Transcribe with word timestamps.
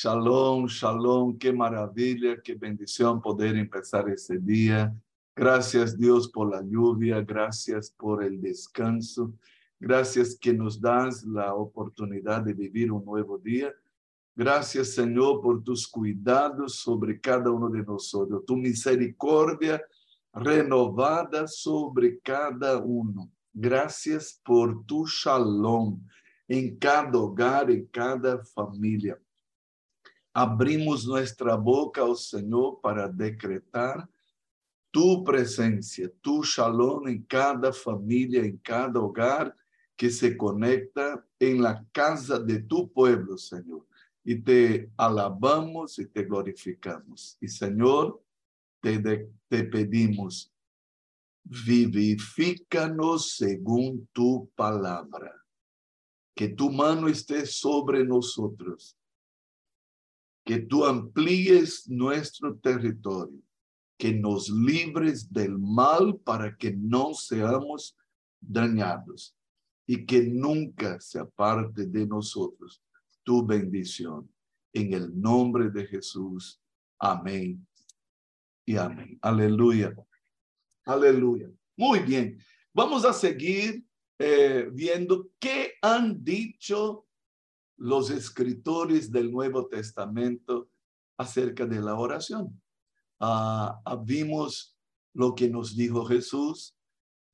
Shalom, 0.00 0.68
shalom, 0.68 1.36
qué 1.36 1.52
maravilla, 1.52 2.40
qué 2.40 2.54
bendición 2.54 3.20
poder 3.20 3.56
empezar 3.56 4.08
ese 4.08 4.38
día. 4.38 4.94
Gracias 5.34 5.98
Dios 5.98 6.28
por 6.28 6.48
la 6.48 6.62
lluvia, 6.62 7.20
gracias 7.22 7.90
por 7.90 8.22
el 8.22 8.40
descanso, 8.40 9.32
gracias 9.80 10.38
que 10.40 10.52
nos 10.52 10.80
das 10.80 11.24
la 11.24 11.52
oportunidad 11.52 12.42
de 12.42 12.54
vivir 12.54 12.92
un 12.92 13.04
nuevo 13.04 13.38
día. 13.38 13.74
Gracias 14.36 14.94
Señor 14.94 15.40
por 15.40 15.64
tus 15.64 15.88
cuidados 15.88 16.76
sobre 16.76 17.20
cada 17.20 17.50
uno 17.50 17.68
de 17.68 17.82
nosotros, 17.82 18.44
tu 18.46 18.56
misericordia 18.56 19.82
renovada 20.32 21.48
sobre 21.48 22.20
cada 22.20 22.78
uno. 22.78 23.28
Gracias 23.52 24.40
por 24.44 24.86
tu 24.86 25.06
shalom 25.08 26.00
en 26.46 26.78
cada 26.78 27.18
hogar, 27.18 27.68
en 27.72 27.84
cada 27.86 28.44
familia 28.44 29.18
abrimos 30.38 31.04
nuestra 31.04 31.56
boca 31.56 32.02
al 32.02 32.16
Señor 32.16 32.80
para 32.80 33.08
decretar 33.08 34.08
tu 34.92 35.24
presencia, 35.24 36.08
tu 36.20 36.44
shalom 36.44 37.08
en 37.08 37.24
cada 37.24 37.72
familia, 37.72 38.44
en 38.44 38.56
cada 38.58 39.00
hogar 39.00 39.56
que 39.96 40.10
se 40.10 40.36
conecta 40.36 41.26
en 41.40 41.60
la 41.60 41.84
casa 41.90 42.38
de 42.38 42.60
tu 42.62 42.88
pueblo, 42.92 43.36
Señor. 43.36 43.84
Y 44.22 44.40
te 44.40 44.92
alabamos 44.96 45.98
y 45.98 46.06
te 46.06 46.22
glorificamos. 46.22 47.36
Y 47.40 47.48
Señor, 47.48 48.22
te, 48.80 49.28
te 49.48 49.64
pedimos, 49.64 50.52
vivifícanos 51.42 53.32
según 53.32 54.08
tu 54.12 54.48
palabra. 54.54 55.34
Que 56.32 56.50
tu 56.50 56.70
mano 56.70 57.08
esté 57.08 57.44
sobre 57.44 58.04
nosotros 58.04 58.97
que 60.48 60.60
tú 60.60 60.86
amplíes 60.86 61.86
nuestro 61.90 62.56
territorio, 62.56 63.38
que 63.98 64.14
nos 64.14 64.48
libres 64.48 65.30
del 65.30 65.58
mal 65.58 66.18
para 66.24 66.56
que 66.56 66.72
no 66.74 67.12
seamos 67.12 67.94
dañados 68.40 69.36
y 69.86 70.06
que 70.06 70.22
nunca 70.22 70.98
se 71.02 71.18
aparte 71.18 71.84
de 71.84 72.06
nosotros 72.06 72.82
tu 73.22 73.44
bendición. 73.44 74.26
En 74.72 74.94
el 74.94 75.20
nombre 75.20 75.68
de 75.68 75.86
Jesús. 75.86 76.58
Amén 76.98 77.66
y 78.64 78.78
amén. 78.78 79.18
Aleluya. 79.20 79.94
Aleluya. 80.86 81.50
Muy 81.76 81.98
bien. 81.98 82.38
Vamos 82.72 83.04
a 83.04 83.12
seguir 83.12 83.84
eh, 84.18 84.66
viendo 84.72 85.28
qué 85.38 85.74
han 85.82 86.24
dicho 86.24 87.04
los 87.78 88.10
escritores 88.10 89.10
del 89.10 89.30
Nuevo 89.30 89.66
Testamento 89.68 90.68
acerca 91.16 91.64
de 91.64 91.80
la 91.80 91.94
oración. 91.94 92.60
Ah, 93.20 93.80
ah, 93.84 93.96
vimos 93.96 94.76
lo 95.14 95.34
que 95.34 95.48
nos 95.48 95.76
dijo 95.76 96.04
Jesús 96.04 96.76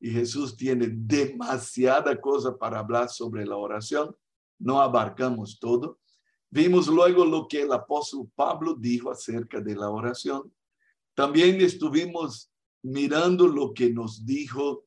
y 0.00 0.11
Jesús 0.11 0.56
tiene 0.56 0.89
demasiada 0.91 2.20
cosa 2.20 2.56
para 2.56 2.78
hablar 2.78 3.09
sobre 3.09 3.47
la 3.47 3.56
oración. 3.56 4.15
No 4.59 4.81
abarcamos 4.81 5.59
todo. 5.59 5.98
Vimos 6.50 6.89
luego 6.89 7.25
lo 7.25 7.48
que 7.48 7.62
el 7.62 7.72
apóstol 7.72 8.31
Pablo 8.34 8.75
dijo 8.78 9.11
acerca 9.11 9.61
de 9.61 9.75
la 9.75 9.91
oración. 9.91 10.55
También 11.15 11.61
estuvimos 11.61 12.50
mirando 12.83 13.48
lo 13.48 13.72
que 13.72 13.91
nos 13.91 14.25
dijo 14.27 14.84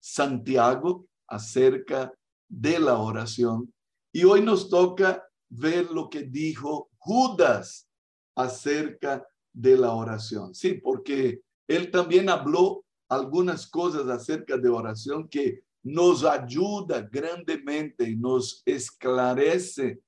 Santiago 0.00 1.06
acerca 1.28 2.12
de 2.48 2.78
la 2.78 2.98
oración 2.98 3.72
y 4.14 4.22
hoy 4.22 4.42
nos 4.42 4.68
toca 4.68 5.28
ver 5.48 5.90
lo 5.90 6.08
que 6.08 6.22
dijo 6.22 6.88
Judas 6.98 7.90
acerca 8.36 9.26
de 9.52 9.76
la 9.76 9.92
oración. 9.92 10.54
Sí, 10.54 10.74
porque 10.74 11.42
él 11.66 11.90
también 11.90 12.28
habló 12.28 12.84
algunas 13.08 13.66
cosas 13.66 14.06
acerca 14.08 14.56
de 14.56 14.68
oración 14.68 15.28
que 15.28 15.64
nos 15.82 16.24
ayuda 16.24 17.00
grandemente 17.10 18.08
y 18.08 18.14
nos 18.14 18.62
esclarece 18.64 20.00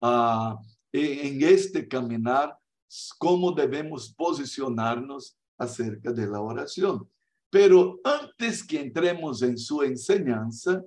uh, 0.00 0.56
en 0.92 1.42
este 1.42 1.86
caminar 1.86 2.58
cómo 3.16 3.52
debemos 3.52 4.12
posicionarnos 4.12 5.38
acerca 5.56 6.12
de 6.12 6.26
la 6.26 6.40
oración. 6.40 7.08
Pero 7.48 8.00
antes 8.02 8.64
que 8.64 8.80
entremos 8.80 9.40
en 9.42 9.56
su 9.56 9.82
enseñanza, 9.84 10.82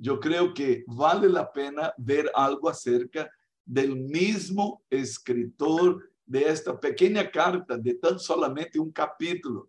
yo 0.00 0.18
creo 0.18 0.54
que 0.54 0.82
vale 0.86 1.28
la 1.28 1.52
pena 1.52 1.92
ver 1.98 2.30
algo 2.34 2.70
acerca 2.70 3.30
del 3.66 3.94
mismo 3.94 4.82
escritor 4.88 6.10
de 6.24 6.48
esta 6.48 6.78
pequeña 6.80 7.30
carta 7.30 7.76
de 7.76 7.94
tan 7.94 8.18
solamente 8.18 8.78
un 8.78 8.90
capítulo, 8.90 9.68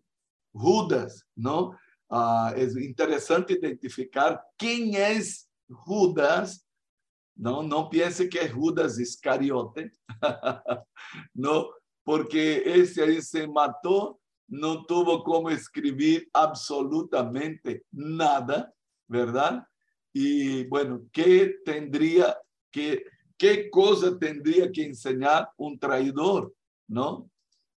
Judas, 0.54 1.28
¿no? 1.36 1.78
Ah, 2.10 2.54
es 2.56 2.78
interesante 2.78 3.54
identificar 3.54 4.42
quién 4.58 4.94
es 4.96 5.50
Judas. 5.70 6.66
No, 7.36 7.62
no 7.62 7.90
piense 7.90 8.30
que 8.30 8.40
es 8.40 8.54
Judas 8.54 9.00
Iscariote, 9.00 9.92
no, 11.34 11.72
porque 12.04 12.62
ese 12.66 13.04
ahí 13.04 13.22
se 13.22 13.48
mató, 13.48 14.20
no 14.48 14.86
tuvo 14.86 15.24
como 15.24 15.50
escribir 15.50 16.30
absolutamente 16.34 17.86
nada, 17.92 18.74
¿verdad? 19.08 19.66
Y 20.14 20.66
bueno, 20.66 21.04
¿qué 21.12 21.56
tendría 21.64 22.38
que, 22.70 23.06
qué 23.38 23.70
cosa 23.70 24.18
tendría 24.18 24.72
que 24.72 24.84
enseñar 24.84 25.50
un 25.58 25.80
traidor? 25.80 26.54
¿No? 26.88 27.30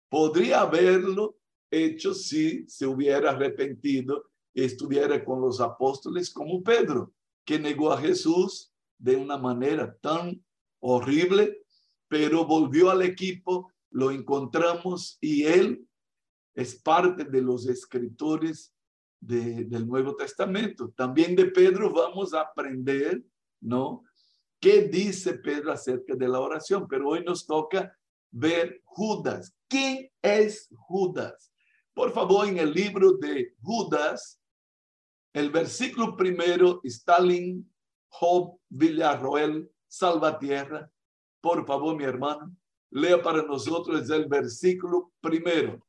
Podría 0.10 0.62
haberlo 0.62 1.38
hecho 1.70 2.14
si 2.14 2.68
se 2.68 2.86
hubiera 2.86 3.32
arrepentido 3.32 4.26
y 4.54 4.64
estuviera 4.64 5.24
con 5.24 5.42
los 5.42 5.62
apóstoles 5.62 6.30
como 6.30 6.62
Pedro, 6.62 7.14
que 7.46 7.58
negó 7.60 7.92
a 7.92 8.00
Jesús 8.00 8.74
de 8.98 9.16
una 9.16 9.38
manera 9.38 9.96
tan 10.02 10.44
horrible, 10.80 11.64
pero 12.08 12.46
volvió 12.46 12.90
al 12.90 13.02
equipo, 13.02 13.72
lo 13.90 14.12
encontramos 14.12 15.18
y 15.22 15.44
él 15.44 15.88
es 16.54 16.76
parte 16.76 17.24
de 17.24 17.42
los 17.42 17.68
escritores 17.68 18.71
del 19.22 19.88
Nuevo 19.88 20.16
Testamento. 20.16 20.92
También 20.96 21.36
de 21.36 21.46
Pedro 21.46 21.94
vamos 21.94 22.34
a 22.34 22.42
aprender, 22.42 23.24
¿no? 23.62 24.04
¿Qué 24.60 24.84
dice 24.84 25.36
Pedro 25.36 25.72
acerca 25.72 26.16
de 26.16 26.28
la 26.28 26.40
oración? 26.40 26.88
Pero 26.88 27.10
hoy 27.10 27.24
nos 27.24 27.46
toca 27.46 27.98
ver 28.32 28.82
Judas. 28.84 29.56
¿Quién 29.68 30.10
es 30.22 30.68
Judas? 30.76 31.52
Por 31.94 32.12
favor, 32.12 32.48
en 32.48 32.58
el 32.58 32.72
libro 32.72 33.14
de 33.14 33.54
Judas, 33.62 34.40
el 35.34 35.50
versículo 35.52 36.18
primero, 36.18 36.82
Stalin, 36.84 37.72
Job, 38.08 38.58
Villarroel, 38.70 39.70
Salvatierra. 39.88 40.92
Por 41.42 41.66
favor, 41.66 41.96
mi 41.96 42.04
hermano, 42.04 42.56
lea 42.90 43.22
para 43.22 43.44
nosotros 43.44 44.10
el 44.10 44.26
versículo 44.26 45.12
primero. 45.22 45.80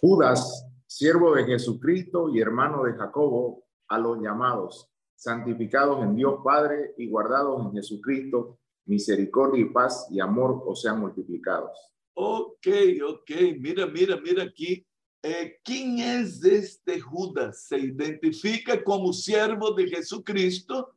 Judas, 0.00 0.66
siervo 0.96 1.34
de 1.34 1.44
Jesucristo 1.44 2.30
y 2.34 2.40
hermano 2.40 2.84
de 2.84 2.94
Jacobo, 2.94 3.66
a 3.88 3.98
los 3.98 4.18
llamados, 4.18 4.90
santificados 5.14 6.02
en 6.02 6.16
Dios 6.16 6.40
Padre 6.42 6.94
y 6.96 7.10
guardados 7.10 7.66
en 7.66 7.72
Jesucristo, 7.72 8.58
misericordia 8.86 9.60
y 9.60 9.66
paz 9.66 10.08
y 10.10 10.20
amor 10.20 10.62
os 10.64 10.80
sean 10.80 10.98
multiplicados. 11.00 11.92
Ok, 12.14 12.66
ok, 13.06 13.30
mira, 13.58 13.86
mira, 13.86 14.16
mira 14.16 14.44
aquí. 14.44 14.86
Eh, 15.22 15.58
¿Quién 15.62 15.98
es 15.98 16.42
este 16.42 16.98
Judas? 16.98 17.64
Se 17.64 17.78
identifica 17.78 18.82
como 18.82 19.12
siervo 19.12 19.72
de 19.72 19.88
Jesucristo, 19.88 20.94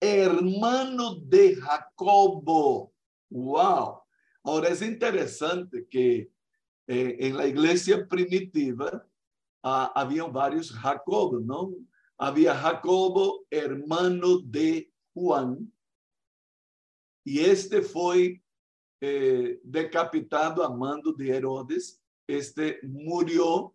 hermano 0.00 1.20
de 1.20 1.54
Jacobo. 1.54 2.92
Wow. 3.30 4.00
Ahora 4.42 4.70
es 4.70 4.82
interesante 4.82 5.86
que 5.88 6.32
eh, 6.88 7.16
en 7.20 7.36
la 7.36 7.46
iglesia 7.46 8.08
primitiva, 8.08 9.06
ah, 9.68 9.92
haviam 10.00 10.30
vários 10.30 10.68
Jacobo, 10.68 11.40
não? 11.40 11.74
Havia 12.16 12.54
Jacobo, 12.54 13.44
hermano 13.50 14.40
de 14.40 14.88
Juan, 15.12 15.66
e 17.26 17.40
este 17.40 17.82
foi 17.82 18.40
eh, 19.00 19.58
decapitado 19.64 20.62
a 20.62 20.70
mando 20.70 21.12
de 21.12 21.28
Herodes. 21.28 22.00
Este 22.28 22.80
murió, 22.84 23.74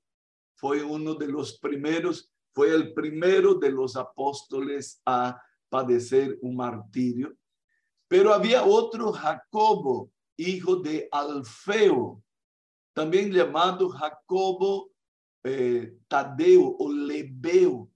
foi 0.55 0.81
um 0.81 1.03
dos 1.13 1.51
primeiros, 1.59 2.29
foi 2.55 2.73
o 2.73 2.93
primeiro 2.93 3.59
de 3.59 3.69
los 3.69 3.97
apóstoles 3.97 5.01
a 5.05 5.37
padecer 5.69 6.39
um 6.41 6.53
martírio. 6.53 7.37
Pero 8.07 8.31
havia 8.31 8.63
outro 8.63 9.13
Jacobo, 9.13 10.09
hijo 10.37 10.77
de 10.77 11.09
Alfeo, 11.11 12.23
também 12.93 13.31
chamado 13.33 13.89
Jacobo 13.91 14.90
eh, 15.43 15.93
Tadeu 16.07 16.75
ou 16.79 16.87
Lebeu, 16.87 17.91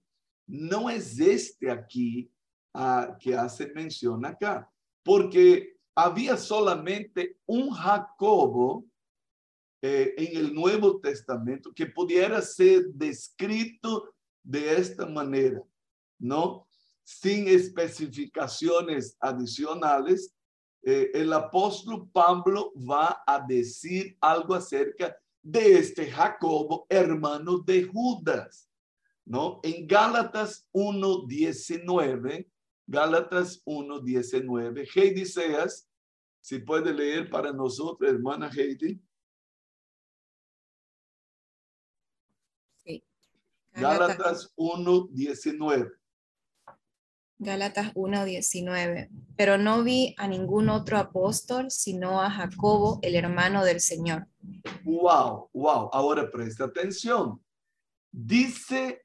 não 0.46 0.88
existe 0.88 1.68
aqui 1.68 2.30
a, 2.72 3.14
que 3.14 3.32
hace 3.32 3.72
menção 3.72 4.20
acá, 4.24 4.68
porque 5.04 5.76
había 5.94 6.36
solamente 6.36 7.38
un 7.46 7.70
Jacobo 7.70 8.86
eh, 9.82 10.14
en 10.18 10.36
el 10.36 10.54
Nuevo 10.54 11.00
Testamento 11.00 11.72
que 11.72 11.86
pudiera 11.86 12.42
ser 12.42 12.86
descrito 12.92 14.12
de 14.42 14.76
esta 14.76 15.06
manera, 15.06 15.62
¿no? 16.18 16.66
Sin 17.04 17.48
especificaciones 17.48 19.16
adicionales, 19.20 20.34
eh, 20.82 21.10
el 21.14 21.32
apóstol 21.32 22.08
Pablo 22.12 22.72
va 22.76 23.22
a 23.26 23.40
decir 23.40 24.16
algo 24.20 24.54
acerca 24.54 25.16
de 25.46 25.78
este 25.78 26.10
Jacobo, 26.10 26.86
hermano 26.88 27.58
de 27.58 27.84
Judas, 27.84 28.68
¿no? 29.24 29.60
En 29.62 29.86
Gálatas 29.86 30.68
1.19, 30.72 32.50
Gálatas 32.88 33.64
1.19, 33.64 34.88
Heidi 34.92 35.24
Seas, 35.24 35.88
si 36.40 36.58
puede 36.58 36.92
leer 36.92 37.30
para 37.30 37.52
nosotros, 37.52 38.10
hermana 38.10 38.50
Heidi. 38.50 39.00
Sí. 42.84 43.04
Gálatas 43.72 44.52
1.19. 44.56 45.92
Gálatas 47.38 47.92
1:19. 47.94 49.10
Pero 49.36 49.58
no 49.58 49.84
vi 49.84 50.14
a 50.16 50.26
ningún 50.26 50.70
otro 50.70 50.96
apóstol 50.96 51.70
sino 51.70 52.22
a 52.22 52.30
Jacobo, 52.30 52.98
el 53.02 53.14
hermano 53.14 53.64
del 53.64 53.80
Señor. 53.80 54.26
Wow, 54.84 55.50
wow. 55.52 55.90
Ahora 55.92 56.30
presta 56.30 56.64
atención. 56.64 57.42
Dice 58.10 59.02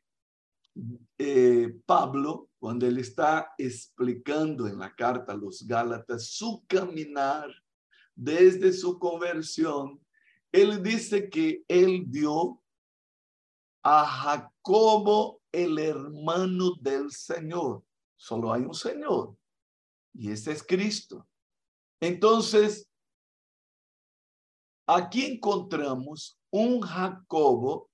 eh, 1.18 1.76
Pablo, 1.86 2.50
cuando 2.60 2.86
él 2.88 2.98
está 2.98 3.54
explicando 3.58 4.68
en 4.68 4.80
la 4.80 4.94
carta 4.96 5.34
a 5.34 5.38
los 5.38 5.66
Gálatas 5.68 6.28
su 6.28 6.64
caminar 6.68 7.50
desde 8.16 8.72
su 8.72 8.98
conversión, 9.00 10.00
él 10.52 10.82
dice 10.84 11.30
que 11.30 11.64
él 11.68 12.06
dio 12.08 12.62
a 13.84 14.06
Jacobo, 14.06 15.42
el 15.52 15.80
hermano 15.80 16.76
del 16.80 17.12
Señor. 17.12 17.84
Solo 18.16 18.54
hay 18.54 18.62
un 18.62 18.74
Señor 18.74 19.36
y 20.14 20.32
ese 20.32 20.52
es 20.52 20.64
Cristo. 20.64 21.28
Entonces, 22.00 22.90
aquí 24.96 25.26
encontramos 25.26 26.40
un 26.52 26.82
Jacobo, 26.82 27.90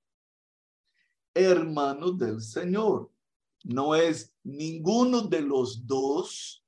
hermano 1.34 2.12
del 2.12 2.42
Señor. 2.42 3.12
No 3.64 3.94
es 3.96 4.34
ninguno 4.44 5.22
de 5.22 5.42
los 5.42 5.86
dos 5.86 6.64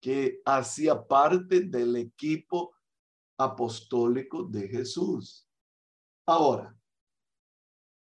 que 0.00 0.40
hacía 0.44 1.06
parte 1.06 1.60
del 1.60 1.96
equipo 1.96 2.74
apostólico 3.38 4.44
de 4.44 4.68
Jesús. 4.68 5.46
Ahora, 6.26 6.76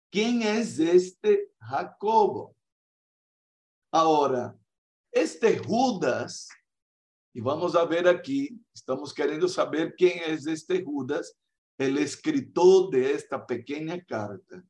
¿quién 0.09 0.41
es 0.41 0.79
este 0.79 1.53
Jacobo? 1.59 2.55
Ahora, 3.91 4.57
este 5.11 5.59
Judas, 5.59 6.47
y 7.33 7.41
vamos 7.41 7.75
a 7.75 7.83
ver 7.85 8.07
aquí, 8.07 8.61
estamos 8.73 9.13
queriendo 9.13 9.47
saber 9.47 9.95
quién 9.97 10.19
es 10.27 10.45
este 10.45 10.83
Judas, 10.83 11.35
el 11.79 11.97
escritor 11.97 12.91
de 12.91 13.13
esta 13.13 13.43
pequeña 13.45 14.03
carta. 14.03 14.63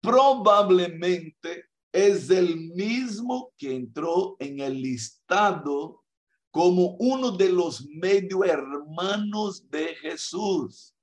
Probablemente 0.00 1.66
es 1.92 2.30
el 2.30 2.56
mismo 2.56 3.52
que 3.58 3.74
entró 3.74 4.36
en 4.38 4.60
el 4.60 4.80
listado 4.80 6.04
como 6.52 6.96
uno 7.00 7.32
de 7.32 7.50
los 7.50 7.84
medio 7.88 8.44
hermanos 8.44 9.68
de 9.68 9.94
Jesús. 9.96 10.94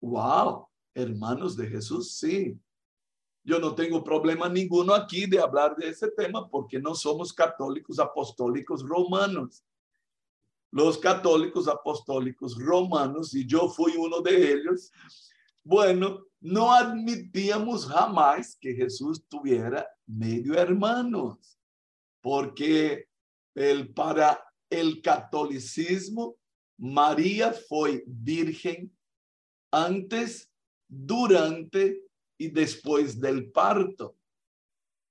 Wow, 0.00 0.68
hermanos 0.94 1.56
de 1.56 1.66
Jesús, 1.68 2.16
sí. 2.16 2.58
Yo 3.42 3.58
no 3.58 3.74
tengo 3.74 4.04
problema 4.04 4.48
ninguno 4.48 4.94
aquí 4.94 5.26
de 5.26 5.38
hablar 5.38 5.74
de 5.76 5.88
ese 5.88 6.10
tema 6.10 6.48
porque 6.48 6.78
no 6.78 6.94
somos 6.94 7.32
católicos 7.32 7.98
apostólicos 7.98 8.82
romanos. 8.82 9.64
Los 10.70 10.98
católicos 10.98 11.66
apostólicos 11.66 12.56
romanos, 12.56 13.34
y 13.34 13.46
yo 13.46 13.68
fui 13.68 13.94
uno 13.96 14.20
de 14.20 14.52
ellos, 14.52 14.92
bueno, 15.64 16.26
no 16.40 16.72
admitíamos 16.72 17.86
jamás 17.86 18.56
que 18.60 18.74
Jesús 18.74 19.24
tuviera 19.28 19.86
medio 20.06 20.54
hermanos, 20.54 21.58
porque 22.20 23.08
el, 23.54 23.92
para 23.92 24.42
el 24.70 25.02
catolicismo, 25.02 26.36
María 26.78 27.52
fue 27.52 28.04
virgen 28.06 28.96
antes, 29.70 30.50
durante 30.88 32.02
y 32.40 32.48
después 32.48 33.20
del 33.20 33.52
parto. 33.52 34.16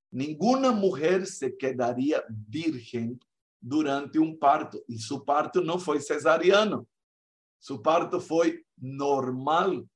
Ninguna 0.10 0.72
mujer 0.72 1.28
se 1.28 1.56
quedaría 1.56 2.24
virgen 2.28 3.20
durante 3.62 4.18
un 4.18 4.40
parto 4.40 4.82
y 4.88 4.98
su 4.98 5.24
parto 5.24 5.62
no 5.62 5.78
fue 5.78 6.02
cesariano, 6.02 6.88
su 7.60 7.84
parto 7.84 8.20
fue 8.20 8.66
normal. 8.78 9.88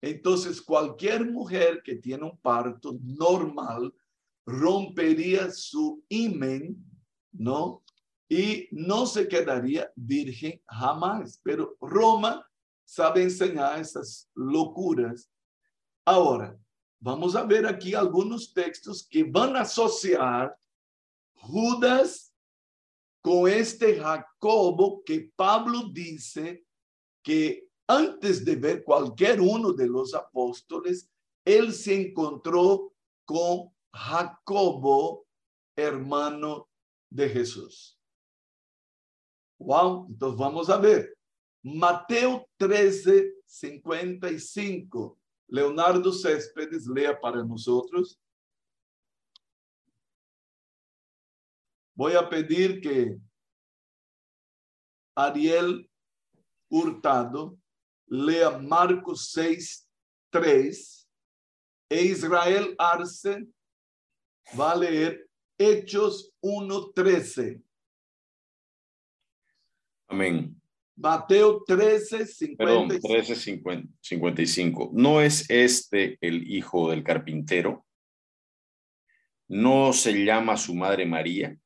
Entonces, 0.00 0.62
cualquier 0.62 1.28
mujer 1.28 1.82
que 1.82 1.96
tiene 1.96 2.22
un 2.22 2.38
parto 2.38 2.96
normal 3.02 3.92
rompería 4.46 5.50
su 5.50 6.04
imen, 6.08 6.76
¿no? 7.32 7.82
Y 8.28 8.68
no 8.70 9.04
se 9.04 9.26
quedaría 9.26 9.90
virgen 9.96 10.62
jamás. 10.68 11.40
Pero 11.42 11.76
Roma 11.80 12.48
sabe 12.84 13.24
enseñar 13.24 13.80
esas 13.80 14.30
locuras. 14.36 15.28
Ahora, 16.04 16.56
vamos 17.00 17.36
a 17.36 17.44
ver 17.44 17.66
aquí 17.66 17.94
algunos 17.94 18.52
textos 18.52 19.06
que 19.06 19.24
van 19.24 19.56
a 19.56 19.62
asociar 19.62 20.58
Judas 21.34 22.34
con 23.22 23.48
este 23.48 23.98
Jacobo 24.00 25.02
que 25.04 25.30
Pablo 25.36 25.90
dice 25.92 26.64
que 27.22 27.68
antes 27.86 28.44
de 28.44 28.56
ver 28.56 28.84
cualquier 28.84 29.40
uno 29.40 29.72
de 29.72 29.86
los 29.86 30.14
apóstoles, 30.14 31.10
él 31.44 31.72
se 31.72 32.08
encontró 32.08 32.92
con 33.24 33.70
Jacobo, 33.92 35.26
hermano 35.74 36.68
de 37.10 37.28
Jesús. 37.28 37.98
Wow, 39.58 40.06
entonces 40.10 40.38
vamos 40.38 40.68
a 40.68 40.76
ver. 40.76 41.16
Mateo 41.62 42.48
13, 42.58 43.34
55. 43.44 45.18
Leonardo 45.48 46.12
Céspedes 46.12 46.86
lea 46.86 47.18
para 47.18 47.42
nosotros. 47.42 48.20
Voy 51.94 52.14
a 52.14 52.28
pedir 52.28 52.80
que 52.80 53.18
Ariel 55.16 55.90
Hurtado 56.70 57.58
lea 58.06 58.58
Marcos 58.58 59.32
6, 59.32 59.88
3 60.30 61.08
e 61.90 62.02
Israel 62.02 62.74
Arce 62.78 63.48
va 64.58 64.72
a 64.72 64.76
leer 64.76 65.28
Hechos 65.58 66.32
1, 66.40 66.92
13. 66.92 67.62
Amén. 70.08 70.57
Mateo 71.00 71.62
13, 71.64 72.26
55. 72.26 72.56
Perdón, 72.58 72.88
13, 72.88 73.36
55. 74.00 74.90
¿No 74.92 75.20
es 75.20 75.48
este 75.48 76.18
el 76.20 76.50
hijo 76.50 76.90
del 76.90 77.04
carpintero? 77.04 77.86
¿No 79.46 79.92
se 79.92 80.24
llama 80.24 80.56
su 80.56 80.74
madre 80.74 81.06
María 81.06 81.56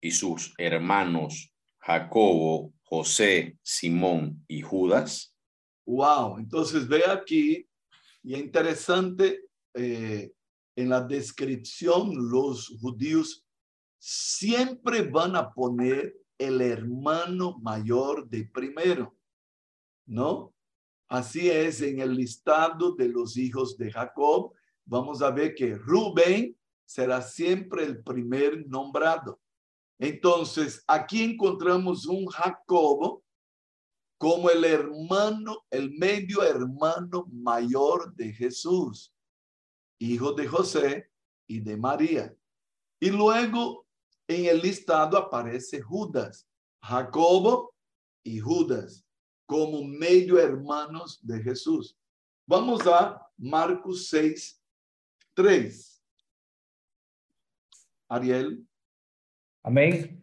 y 0.00 0.10
sus 0.10 0.54
hermanos 0.56 1.52
Jacobo, 1.78 2.72
José, 2.82 3.58
Simón 3.62 4.44
y 4.48 4.62
Judas? 4.62 5.34
Wow, 5.86 6.38
entonces 6.38 6.88
ve 6.88 7.02
aquí, 7.06 7.68
y 8.22 8.34
es 8.34 8.40
interesante, 8.40 9.42
eh, 9.74 10.32
en 10.76 10.88
la 10.88 11.02
descripción 11.02 12.12
los 12.30 12.68
judíos 12.80 13.44
siempre 13.98 15.02
van 15.02 15.36
a 15.36 15.52
poner 15.52 16.14
el 16.38 16.60
hermano 16.60 17.58
mayor 17.58 18.28
de 18.28 18.44
primero, 18.44 19.16
¿no? 20.06 20.54
Así 21.08 21.50
es 21.50 21.82
en 21.82 22.00
el 22.00 22.14
listado 22.14 22.94
de 22.94 23.08
los 23.08 23.36
hijos 23.36 23.76
de 23.76 23.90
Jacob. 23.90 24.52
Vamos 24.84 25.20
a 25.22 25.30
ver 25.30 25.54
que 25.54 25.74
Rubén 25.74 26.56
será 26.84 27.20
siempre 27.22 27.84
el 27.84 28.02
primer 28.02 28.66
nombrado. 28.68 29.40
Entonces, 29.98 30.84
aquí 30.86 31.22
encontramos 31.22 32.06
un 32.06 32.26
Jacobo 32.26 33.24
como 34.18 34.50
el 34.50 34.64
hermano, 34.64 35.64
el 35.70 35.92
medio 35.92 36.42
hermano 36.42 37.26
mayor 37.32 38.14
de 38.14 38.32
Jesús, 38.32 39.14
hijo 39.98 40.32
de 40.32 40.46
José 40.46 41.10
y 41.46 41.60
de 41.60 41.76
María. 41.76 42.34
Y 43.00 43.10
luego 43.10 43.87
en 44.28 44.44
el 44.44 44.60
listado 44.60 45.16
aparece 45.18 45.80
Judas. 45.80 46.46
Jacobo 46.80 47.74
y 48.22 48.38
Judas 48.38 49.04
como 49.46 49.82
medio 49.82 50.38
hermanos 50.38 51.18
de 51.22 51.42
Jesús. 51.42 51.98
Vamos 52.46 52.86
a 52.86 53.26
Marcos 53.38 54.08
6, 54.08 54.62
3. 55.34 56.04
Ariel. 58.08 58.66
Amén. 59.62 60.22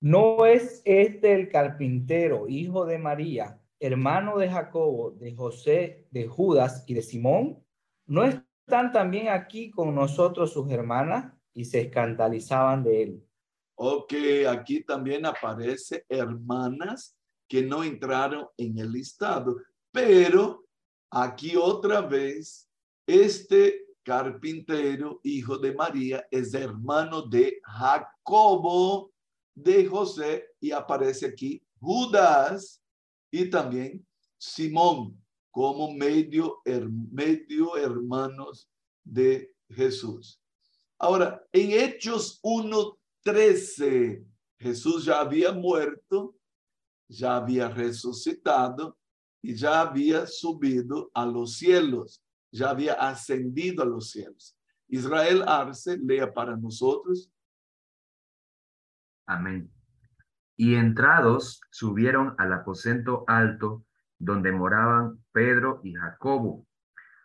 ¿No 0.00 0.44
es 0.44 0.82
este 0.84 1.32
el 1.32 1.48
carpintero, 1.48 2.48
hijo 2.48 2.84
de 2.84 2.98
María, 2.98 3.60
hermano 3.80 4.38
de 4.38 4.50
Jacobo, 4.50 5.12
de 5.12 5.34
José, 5.34 6.06
de 6.10 6.26
Judas 6.26 6.84
y 6.86 6.94
de 6.94 7.02
Simón? 7.02 7.64
¿No 8.06 8.24
están 8.24 8.92
también 8.92 9.28
aquí 9.28 9.70
con 9.70 9.94
nosotros 9.94 10.52
sus 10.52 10.70
hermanas? 10.70 11.32
Y 11.56 11.64
se 11.64 11.80
escandalizaban 11.80 12.84
de 12.84 13.02
él. 13.02 13.26
Ok, 13.74 14.12
aquí 14.48 14.84
también 14.84 15.26
aparece 15.26 16.04
hermanas 16.08 17.16
que 17.48 17.62
no 17.62 17.82
entraron 17.82 18.46
en 18.56 18.78
el 18.78 18.92
listado, 18.92 19.56
pero 19.90 20.64
aquí 21.10 21.56
otra 21.56 22.00
vez, 22.02 22.68
este 23.06 23.86
carpintero, 24.02 25.20
hijo 25.24 25.58
de 25.58 25.74
María, 25.74 26.26
es 26.30 26.54
hermano 26.54 27.22
de 27.22 27.58
Jacobo, 27.64 29.10
de 29.54 29.86
José, 29.86 30.50
y 30.60 30.70
aparece 30.70 31.26
aquí 31.26 31.62
Judas 31.80 32.82
y 33.30 33.50
también 33.50 34.06
Simón 34.38 35.20
como 35.50 35.92
medio, 35.92 36.60
medio 37.10 37.76
hermanos 37.76 38.70
de 39.02 39.54
Jesús. 39.70 40.40
Ahora, 40.98 41.42
en 41.52 41.72
Hechos 41.72 42.40
1.13, 42.42 44.24
Jesús 44.58 45.04
ya 45.04 45.20
había 45.20 45.52
muerto, 45.52 46.36
ya 47.08 47.36
había 47.36 47.68
resucitado 47.68 48.96
y 49.42 49.54
ya 49.54 49.82
había 49.82 50.26
subido 50.26 51.10
a 51.14 51.26
los 51.26 51.58
cielos, 51.58 52.22
ya 52.50 52.70
había 52.70 52.94
ascendido 52.94 53.82
a 53.82 53.86
los 53.86 54.10
cielos. 54.10 54.56
Israel 54.88 55.44
Arce, 55.46 55.98
lea 55.98 56.32
para 56.32 56.56
nosotros. 56.56 57.30
Amén. 59.26 59.70
Y 60.56 60.76
entrados 60.76 61.60
subieron 61.70 62.34
al 62.38 62.52
aposento 62.52 63.24
alto 63.26 63.84
donde 64.18 64.52
moraban 64.52 65.22
Pedro 65.32 65.80
y 65.84 65.92
Jacobo, 65.92 66.66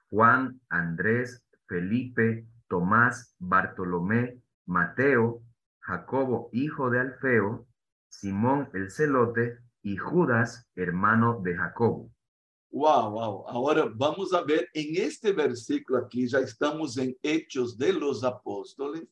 Juan, 0.10 0.60
Andrés, 0.68 1.46
Felipe, 1.68 2.46
Tomás, 2.72 3.36
Bartolomé, 3.38 4.42
Mateo, 4.66 5.44
Jacobo, 5.82 6.50
hijo 6.54 6.90
de 6.90 7.02
Alfeo, 7.02 7.68
Simón 8.08 8.70
el 8.74 8.90
celote 8.90 9.58
y 9.84 9.98
Judas, 9.98 10.70
hermano 10.76 11.42
de 11.44 11.58
Jacobo. 11.58 12.10
Wow, 12.72 13.12
wow. 13.12 13.48
Ahora 13.50 13.92
vamos 13.94 14.32
a 14.34 14.42
ver 14.44 14.70
en 14.74 15.04
este 15.04 15.34
versículo 15.34 16.00
aquí, 16.00 16.30
ya 16.30 16.40
estamos 16.40 16.96
en 16.96 17.14
Hechos 17.22 17.78
de 17.78 17.92
los 17.92 18.24
Apóstoles, 18.24 19.06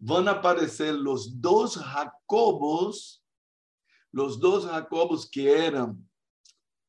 van 0.00 0.26
a 0.26 0.32
aparecer 0.32 0.94
los 0.94 1.40
dos 1.40 1.76
Jacobos, 1.76 3.24
los 4.10 4.40
dos 4.40 4.66
Jacobos 4.66 5.30
que 5.30 5.66
eran 5.66 6.04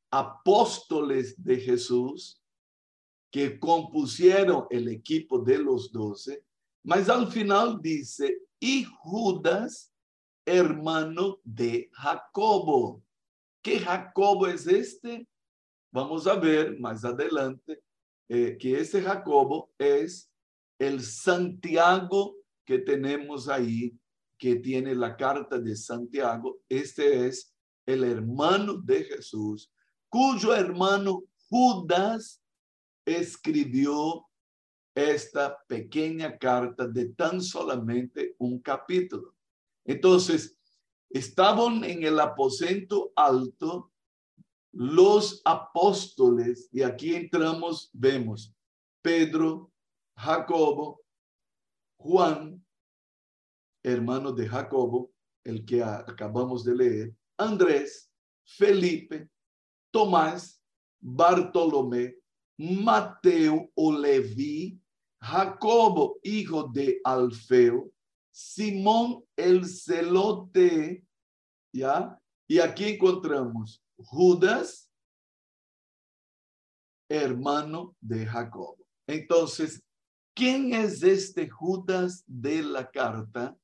apóstoles 0.10 1.36
de 1.38 1.58
Jesús, 1.58 2.39
que 3.32 3.60
compusieron 3.60 4.66
el 4.70 4.88
equipo 4.88 5.40
de 5.40 5.60
los 5.60 5.92
doce, 5.92 6.44
mas 6.84 7.10
al 7.10 7.32
final 7.32 7.80
dice, 7.82 8.40
y 8.60 8.84
Judas, 8.84 9.94
hermano 10.46 11.40
de 11.44 11.90
Jacobo. 11.94 13.04
¿Qué 13.62 13.80
Jacobo 13.80 14.48
es 14.48 14.66
este? 14.68 15.28
Vamos 15.92 16.28
a 16.28 16.36
ver 16.36 16.80
más 16.80 17.06
adelante 17.06 17.82
eh, 18.28 18.58
que 18.60 18.80
ese 18.80 19.02
Jacobo 19.02 19.72
es 19.78 20.32
el 20.80 21.02
Santiago 21.02 22.36
que 22.66 22.80
tenemos 22.80 23.50
ahí, 23.50 23.98
que 24.38 24.56
tiene 24.56 24.96
la 24.96 25.16
carta 25.18 25.60
de 25.60 25.76
Santiago. 25.76 26.60
Este 26.70 27.28
es 27.28 27.54
el 27.86 28.04
hermano 28.04 28.76
de 28.76 29.04
Jesús, 29.04 29.72
cuyo 30.08 30.56
hermano 30.56 31.24
Judas 31.50 32.39
escribió 33.18 34.28
esta 34.96 35.58
pequeña 35.68 36.38
carta 36.38 36.88
de 36.88 37.14
tan 37.14 37.42
solamente 37.42 38.36
un 38.40 38.60
capítulo. 38.60 39.36
Entonces, 39.86 40.58
estaban 41.10 41.84
en 41.84 42.04
el 42.04 42.20
aposento 42.20 43.12
alto 43.16 43.92
los 44.72 45.42
apóstoles, 45.46 46.70
y 46.72 46.84
aquí 46.84 47.16
entramos, 47.16 47.90
vemos 47.92 48.54
Pedro, 49.02 49.72
Jacobo, 50.16 51.02
Juan, 51.98 52.64
hermano 53.84 54.32
de 54.32 54.48
Jacobo, 54.48 55.12
el 55.44 55.66
que 55.66 55.82
acabamos 55.82 56.64
de 56.64 56.76
leer, 56.76 57.16
Andrés, 57.38 58.12
Felipe, 58.46 59.30
Tomás, 59.92 60.62
Bartolomé, 61.00 62.19
Mateo 62.60 63.72
o 63.74 63.92
Levi, 63.94 64.78
Jacobo, 65.22 66.20
hijo 66.24 66.68
de 66.68 67.00
Alfeo, 67.06 67.90
Simón 68.32 69.24
el 69.38 69.66
celote, 69.66 71.06
¿ya? 71.74 72.20
Y 72.50 72.60
aquí 72.60 72.86
encontramos 72.86 73.82
Judas, 73.98 74.92
hermano 77.10 77.96
de 78.02 78.26
Jacobo. 78.26 78.86
Entonces, 79.08 79.82
¿quién 80.36 80.74
es 80.74 81.02
este 81.02 81.50
Judas 81.50 82.26
de 82.28 82.62
la 82.62 82.90
carta? 82.92 83.58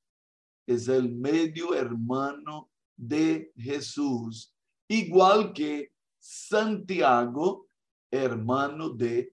Es 0.66 0.88
el 0.88 1.14
medio 1.14 1.74
hermano 1.74 2.70
de 2.96 3.52
Jesús, 3.56 4.54
igual 4.88 5.52
que 5.52 5.92
Santiago, 6.18 7.65
hermano 8.10 8.90
de 8.90 9.32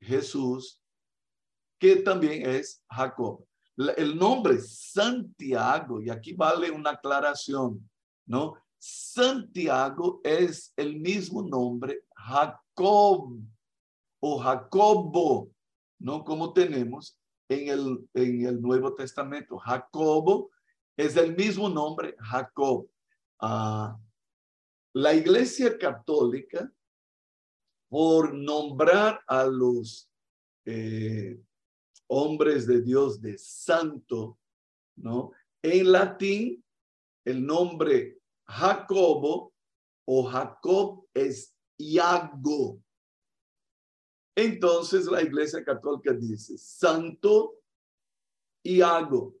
Jesús, 0.00 0.80
que 1.78 1.96
también 1.96 2.48
es 2.48 2.82
Jacob. 2.88 3.44
El 3.96 4.16
nombre 4.16 4.58
Santiago, 4.60 6.02
y 6.02 6.10
aquí 6.10 6.34
vale 6.34 6.70
una 6.70 6.90
aclaración, 6.90 7.88
¿no? 8.26 8.54
Santiago 8.78 10.20
es 10.24 10.72
el 10.76 11.00
mismo 11.00 11.42
nombre 11.42 12.04
Jacob 12.14 13.38
o 14.20 14.38
Jacobo, 14.38 15.50
¿no? 15.98 16.24
Como 16.24 16.52
tenemos 16.52 17.18
en 17.48 17.68
el, 17.68 18.08
en 18.14 18.46
el 18.46 18.62
Nuevo 18.62 18.94
Testamento. 18.94 19.58
Jacobo 19.58 20.50
es 20.96 21.16
el 21.16 21.34
mismo 21.36 21.68
nombre 21.68 22.14
Jacob. 22.18 22.88
Ah, 23.40 23.98
la 24.92 25.14
Iglesia 25.14 25.78
Católica 25.78 26.70
por 27.90 28.32
nombrar 28.32 29.20
a 29.26 29.44
los 29.44 30.08
eh, 30.64 31.38
hombres 32.06 32.66
de 32.66 32.80
Dios 32.80 33.20
de 33.20 33.36
santo, 33.36 34.38
¿no? 34.96 35.32
En 35.60 35.90
latín, 35.90 36.64
el 37.24 37.44
nombre 37.44 38.18
Jacobo 38.46 39.52
o 40.06 40.24
Jacob 40.24 41.04
es 41.12 41.54
Iago. 41.76 42.80
Entonces 44.36 45.06
la 45.06 45.22
Iglesia 45.22 45.64
Católica 45.64 46.12
dice 46.12 46.56
Santo 46.56 47.60
Iago. 48.62 49.34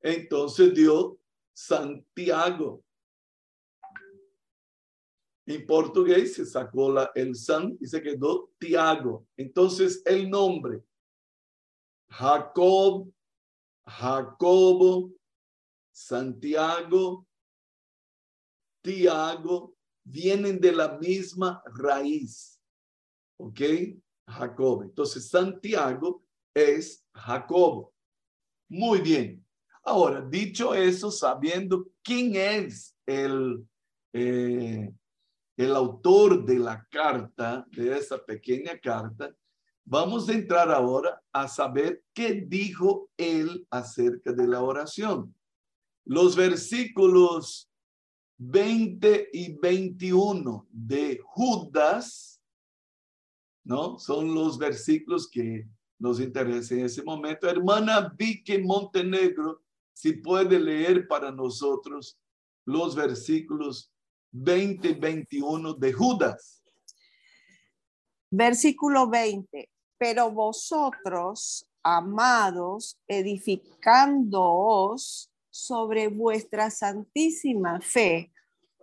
Entonces 0.00 0.74
dio 0.74 1.18
Santiago. 1.54 2.82
En 5.46 5.66
portugués 5.66 6.34
se 6.34 6.46
sacó 6.46 6.92
la, 6.92 7.10
el 7.14 7.34
san 7.34 7.76
y 7.80 7.86
se 7.86 8.00
quedó 8.00 8.50
Tiago. 8.58 9.26
Entonces 9.36 10.02
el 10.04 10.30
nombre 10.30 10.82
Jacob, 12.12 13.10
Jacobo, 13.86 15.12
Santiago, 15.90 17.26
Tiago, 18.82 19.74
vienen 20.04 20.60
de 20.60 20.72
la 20.72 20.98
misma 20.98 21.62
raíz. 21.74 22.60
¿Ok? 23.38 23.60
Jacob. 24.26 24.82
Entonces 24.82 25.28
Santiago 25.28 26.22
es 26.54 27.04
Jacobo. 27.14 27.94
Muy 28.68 29.00
bien. 29.00 29.44
Ahora, 29.82 30.20
dicho 30.20 30.74
eso, 30.74 31.10
sabiendo 31.10 31.88
quién 32.02 32.36
es 32.36 32.94
el, 33.06 33.66
eh, 34.12 34.92
el 35.62 35.76
autor 35.76 36.44
de 36.44 36.58
la 36.58 36.86
carta, 36.90 37.66
de 37.70 37.96
esa 37.96 38.18
pequeña 38.24 38.78
carta, 38.78 39.34
vamos 39.84 40.28
a 40.28 40.32
entrar 40.32 40.70
ahora 40.70 41.22
a 41.32 41.48
saber 41.48 42.02
qué 42.12 42.44
dijo 42.46 43.10
él 43.16 43.66
acerca 43.70 44.32
de 44.32 44.46
la 44.46 44.62
oración. 44.62 45.34
Los 46.04 46.34
versículos 46.34 47.70
20 48.38 49.28
y 49.32 49.56
21 49.56 50.66
de 50.70 51.20
Judas, 51.24 52.40
¿no? 53.64 53.98
Son 53.98 54.34
los 54.34 54.58
versículos 54.58 55.30
que 55.30 55.68
nos 55.98 56.18
interesan 56.18 56.80
en 56.80 56.86
ese 56.86 57.04
momento. 57.04 57.48
Hermana 57.48 58.12
Vicky 58.18 58.58
Montenegro, 58.58 59.62
si 59.92 60.14
puede 60.14 60.58
leer 60.58 61.06
para 61.06 61.30
nosotros 61.30 62.18
los 62.64 62.96
versículos 62.96 63.91
20 64.32 64.88
y 64.88 64.94
21 64.94 65.74
de 65.74 65.92
Judas. 65.92 66.64
Versículo 68.30 69.08
20. 69.08 69.68
Pero 69.98 70.30
vosotros, 70.30 71.68
amados, 71.82 72.98
edificándoos 73.06 75.30
sobre 75.50 76.08
vuestra 76.08 76.70
santísima 76.70 77.78
fe, 77.80 78.32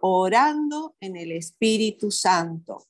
orando 0.02 0.96
en 1.00 1.16
el 1.18 1.32
Espíritu 1.32 2.12
Santo. 2.12 2.86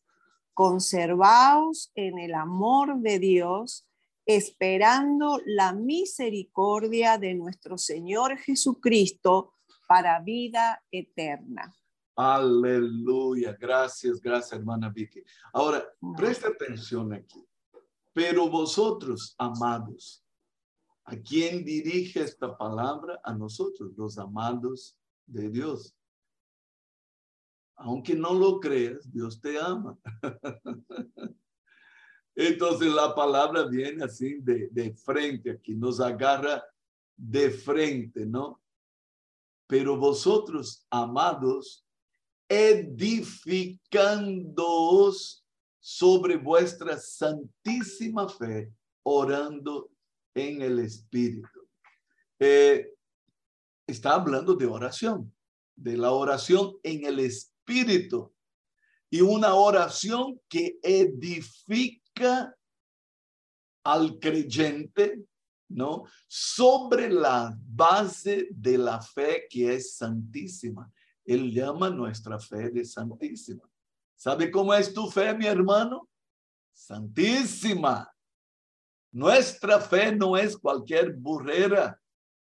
Conservaos 0.54 1.94
en 1.96 2.20
el 2.20 2.34
amor 2.34 3.00
de 3.00 3.20
Dios, 3.20 3.88
esperando 4.26 5.40
la 5.46 5.72
misericordia 5.72 7.18
de 7.18 7.36
nuestro 7.36 7.78
Señor 7.78 8.38
Jesucristo 8.38 9.54
para 9.88 10.20
vida 10.20 10.84
eterna. 10.92 11.74
Aleluya. 12.20 13.56
Gracias, 13.60 14.20
gracias, 14.20 14.60
hermana 14.60 14.90
Vicky. 14.90 15.24
Ahora, 15.54 15.88
presta 16.18 16.50
atención 16.50 17.14
aquí. 17.14 17.46
Pero 18.14 18.50
vosotros, 18.50 19.36
amados, 19.38 20.24
¿A 21.12 21.18
quién 21.18 21.66
dirige 21.66 22.22
esta 22.22 22.56
palabra? 22.56 23.20
A 23.24 23.34
nosotros, 23.34 23.98
los 23.98 24.20
amados 24.20 24.96
de 25.26 25.50
Dios. 25.50 25.96
Aunque 27.78 28.14
no 28.14 28.36
lo 28.36 28.60
creas, 28.60 29.12
Dios 29.12 29.42
te 29.42 29.60
ama. 29.60 29.98
Entonces 32.36 32.94
la 32.94 33.16
palabra 33.16 33.66
viene 33.66 34.04
así 34.04 34.36
de, 34.36 34.68
de 34.70 34.94
frente, 34.94 35.50
aquí 35.50 35.74
nos 35.74 36.00
agarra 36.00 36.64
de 37.18 37.50
frente, 37.50 38.28
¿no? 38.28 38.62
Pero 39.66 39.98
vosotros, 39.98 40.86
amados, 40.92 41.84
edificándoos 42.50 45.46
sobre 45.80 46.36
vuestra 46.36 46.98
santísima 46.98 48.28
fe, 48.28 48.74
orando 49.04 49.90
en 50.34 50.62
el 50.62 50.80
Espíritu. 50.80 51.70
Eh, 52.40 52.94
está 53.88 54.16
hablando 54.16 54.56
de 54.56 54.66
oración, 54.66 55.34
de 55.76 55.96
la 55.96 56.12
oración 56.12 56.76
en 56.84 57.06
el 57.06 57.20
Espíritu 57.20 58.34
y 59.10 59.22
una 59.22 59.56
oración 59.56 60.40
que 60.48 60.80
edifica 60.84 62.56
al 63.84 64.20
creyente, 64.20 65.24
¿no? 65.70 66.04
Sobre 66.28 67.10
la 67.10 67.58
base 67.58 68.50
de 68.52 68.78
la 68.78 69.02
fe 69.02 69.48
que 69.50 69.76
es 69.76 69.96
santísima. 69.96 70.92
Él 71.30 71.52
llama 71.52 71.92
nuestra 71.92 72.40
fe 72.40 72.72
de 72.72 72.84
santísima. 72.84 73.70
¿Sabe 74.16 74.50
cómo 74.50 74.74
es 74.74 74.92
tu 74.92 75.12
fe, 75.12 75.36
mi 75.36 75.46
hermano? 75.46 76.10
Santísima. 76.74 78.12
Nuestra 79.12 79.80
fe 79.80 80.16
no 80.16 80.36
es 80.36 80.58
cualquier 80.58 81.14
burrera, 81.14 82.02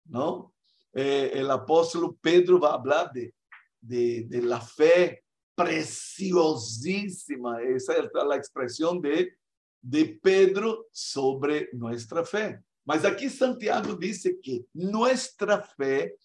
¿no? 0.05 0.54
Eh, 0.93 1.33
el 1.35 1.50
apóstol 1.50 2.17
Pedro 2.21 2.61
va 2.61 2.71
a 2.71 2.75
hablar 2.75 3.11
de, 3.13 3.35
de, 3.80 4.41
la 4.41 4.61
fe 4.61 5.25
preciosísima. 5.56 7.61
Esa 7.63 7.95
es 7.95 8.09
la 8.13 8.37
expresión 8.37 9.00
de, 9.00 9.37
de 9.80 10.21
Pedro 10.23 10.87
sobre 10.93 11.71
nuestra 11.73 12.25
fe. 12.25 12.63
Mas 12.85 13.04
aquí 13.04 13.28
Santiago 13.28 13.97
dice 13.97 14.39
que 14.41 14.65
nuestra 14.73 15.61
fe 15.61 16.17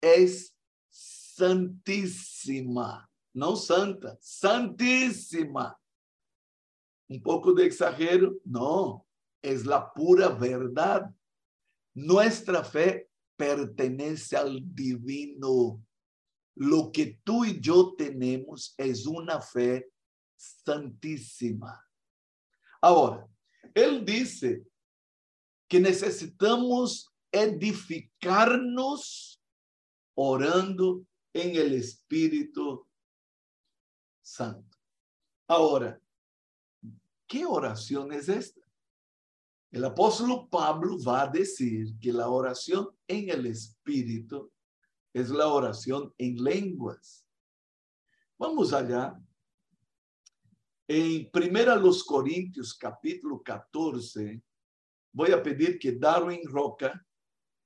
es 0.00 0.56
santísima, 1.36 3.08
no 3.34 3.56
santa, 3.56 4.16
santísima. 4.20 5.78
Un 7.08 7.22
poco 7.22 7.52
de 7.52 7.66
exagero, 7.66 8.36
no 8.44 9.06
es 9.42 9.66
la 9.66 9.92
pura 9.92 10.28
verdad. 10.28 11.12
Nuestra 11.94 12.64
fe 12.64 13.10
pertenece 13.36 14.36
al 14.36 14.60
divino. 14.74 15.84
Lo 16.54 16.92
que 16.92 17.20
tú 17.24 17.44
y 17.44 17.60
yo 17.60 17.94
tenemos 17.96 18.74
es 18.76 19.06
una 19.06 19.40
fe 19.40 19.90
santísima. 20.36 21.84
Ahora, 22.80 23.28
él 23.74 24.04
dice 24.04 24.64
que 25.68 25.80
necesitamos 25.80 27.10
edificarnos 27.30 29.40
orando 30.14 31.06
en 31.32 31.56
el 31.56 31.74
Espíritu 31.74 32.86
Santo. 34.20 34.78
Ahora, 35.48 36.00
¿qué 37.26 37.44
oración 37.44 38.12
es 38.12 38.28
esta? 38.28 38.60
El 39.70 39.84
apóstol 39.84 40.48
Pablo 40.50 40.98
va 41.02 41.22
a 41.22 41.28
decir 41.28 41.98
que 41.98 42.12
la 42.12 42.28
oración 42.28 42.90
en 43.06 43.30
el 43.30 43.46
Espíritu 43.46 44.52
es 45.14 45.30
la 45.30 45.48
oración 45.48 46.12
en 46.18 46.42
lenguas. 46.42 47.26
Vamos 48.38 48.72
allá. 48.72 49.18
En 50.86 51.30
Primera 51.30 51.76
los 51.76 52.04
Corintios, 52.04 52.74
capítulo 52.74 53.42
14, 53.42 54.42
voy 55.12 55.30
a 55.30 55.42
pedir 55.42 55.78
que 55.78 55.92
Darwin 55.92 56.46
Roca, 56.46 57.06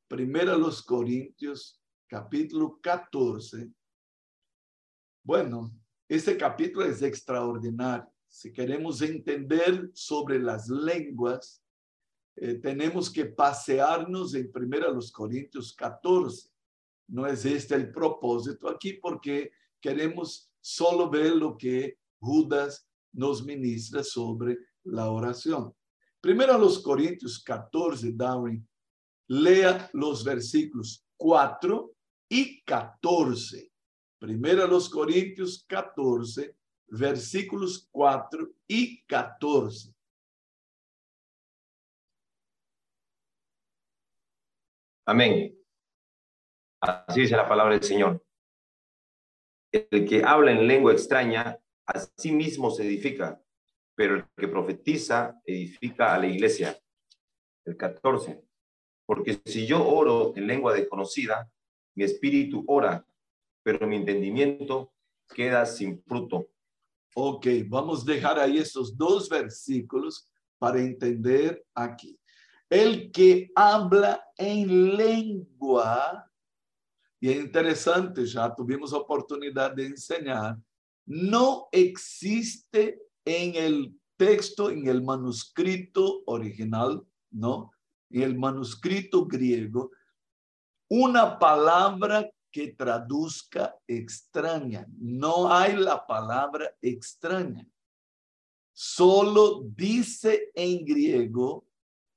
Primera 0.06 0.56
los 0.56 0.82
Corintios, 0.82 1.80
capítulo 2.08 2.78
14. 2.80 3.70
Bueno, 5.24 5.72
este 6.08 6.36
capítulo 6.36 6.86
es 6.86 7.02
extraordinario. 7.02 8.08
Si 8.28 8.52
queremos 8.52 9.02
entender 9.02 9.90
sobre 9.92 10.38
las 10.38 10.68
lenguas, 10.68 11.62
eh, 12.36 12.54
tenemos 12.54 13.10
que 13.10 13.24
pasearnos 13.24 14.34
en 14.34 14.52
primera 14.52 14.90
los 14.90 15.10
Corintios 15.10 15.74
14. 15.74 16.50
No 17.08 17.26
es 17.26 17.44
este 17.44 17.74
el 17.74 17.90
propósito 17.92 18.68
aquí 18.68 18.94
porque 18.94 19.52
queremos 19.80 20.50
solo 20.60 21.08
ver 21.08 21.34
lo 21.34 21.56
que 21.56 21.98
Judas 22.20 22.88
nos 23.12 23.44
ministra 23.44 24.04
sobre 24.04 24.58
la 24.84 25.10
oración. 25.10 25.74
Primero 26.20 26.58
los 26.58 26.80
Corintios 26.80 27.42
14, 27.42 28.12
Darwin, 28.12 28.68
lea 29.28 29.88
los 29.92 30.24
versículos 30.24 31.06
4 31.16 31.95
y 32.28 32.62
14. 32.62 33.70
Primero 34.18 34.66
los 34.66 34.88
Corintios 34.88 35.64
14, 35.68 36.56
versículos 36.88 37.88
4 37.90 38.48
y 38.66 39.02
14. 39.04 39.94
Amén. 45.06 45.56
Así 46.80 47.20
dice 47.20 47.36
la 47.36 47.48
palabra 47.48 47.74
del 47.74 47.84
Señor. 47.84 48.24
El 49.70 50.08
que 50.08 50.24
habla 50.24 50.52
en 50.52 50.66
lengua 50.66 50.92
extraña, 50.92 51.58
a 51.86 51.98
sí 52.16 52.32
mismo 52.32 52.70
se 52.70 52.84
edifica, 52.84 53.40
pero 53.94 54.16
el 54.16 54.24
que 54.36 54.48
profetiza 54.48 55.40
edifica 55.44 56.14
a 56.14 56.18
la 56.18 56.26
iglesia. 56.26 56.76
El 57.64 57.76
14. 57.76 58.42
Porque 59.06 59.40
si 59.44 59.66
yo 59.66 59.86
oro 59.86 60.32
en 60.36 60.46
lengua 60.46 60.72
desconocida, 60.72 61.50
mi 61.96 62.04
espíritu 62.04 62.62
ora, 62.68 63.04
pero 63.64 63.86
mi 63.86 63.96
entendimiento 63.96 64.92
queda 65.34 65.66
sin 65.66 66.00
fruto. 66.02 66.48
Ok, 67.14 67.46
vamos 67.66 68.02
a 68.02 68.12
dejar 68.12 68.38
ahí 68.38 68.58
esos 68.58 68.96
dos 68.96 69.28
versículos 69.28 70.28
para 70.58 70.80
entender 70.80 71.64
aquí. 71.74 72.18
El 72.68 73.10
que 73.10 73.50
habla 73.54 74.22
en 74.36 74.96
lengua, 74.96 76.30
y 77.18 77.30
es 77.30 77.36
interesante, 77.36 78.26
ya 78.26 78.54
tuvimos 78.54 78.92
oportunidad 78.92 79.74
de 79.74 79.86
enseñar, 79.86 80.58
no 81.06 81.68
existe 81.72 83.00
en 83.24 83.54
el 83.54 83.98
texto, 84.16 84.70
en 84.70 84.86
el 84.86 85.02
manuscrito 85.02 86.22
original, 86.26 87.02
¿no? 87.30 87.70
En 88.10 88.22
el 88.22 88.38
manuscrito 88.38 89.24
griego, 89.24 89.90
una 90.88 91.38
palabra 91.38 92.30
que 92.50 92.72
traduzca 92.72 93.76
extraña. 93.86 94.86
No 94.98 95.52
hay 95.52 95.76
la 95.76 96.06
palabra 96.06 96.74
extraña. 96.80 97.68
Solo 98.72 99.62
dice 99.64 100.50
en 100.54 100.84
griego 100.84 101.66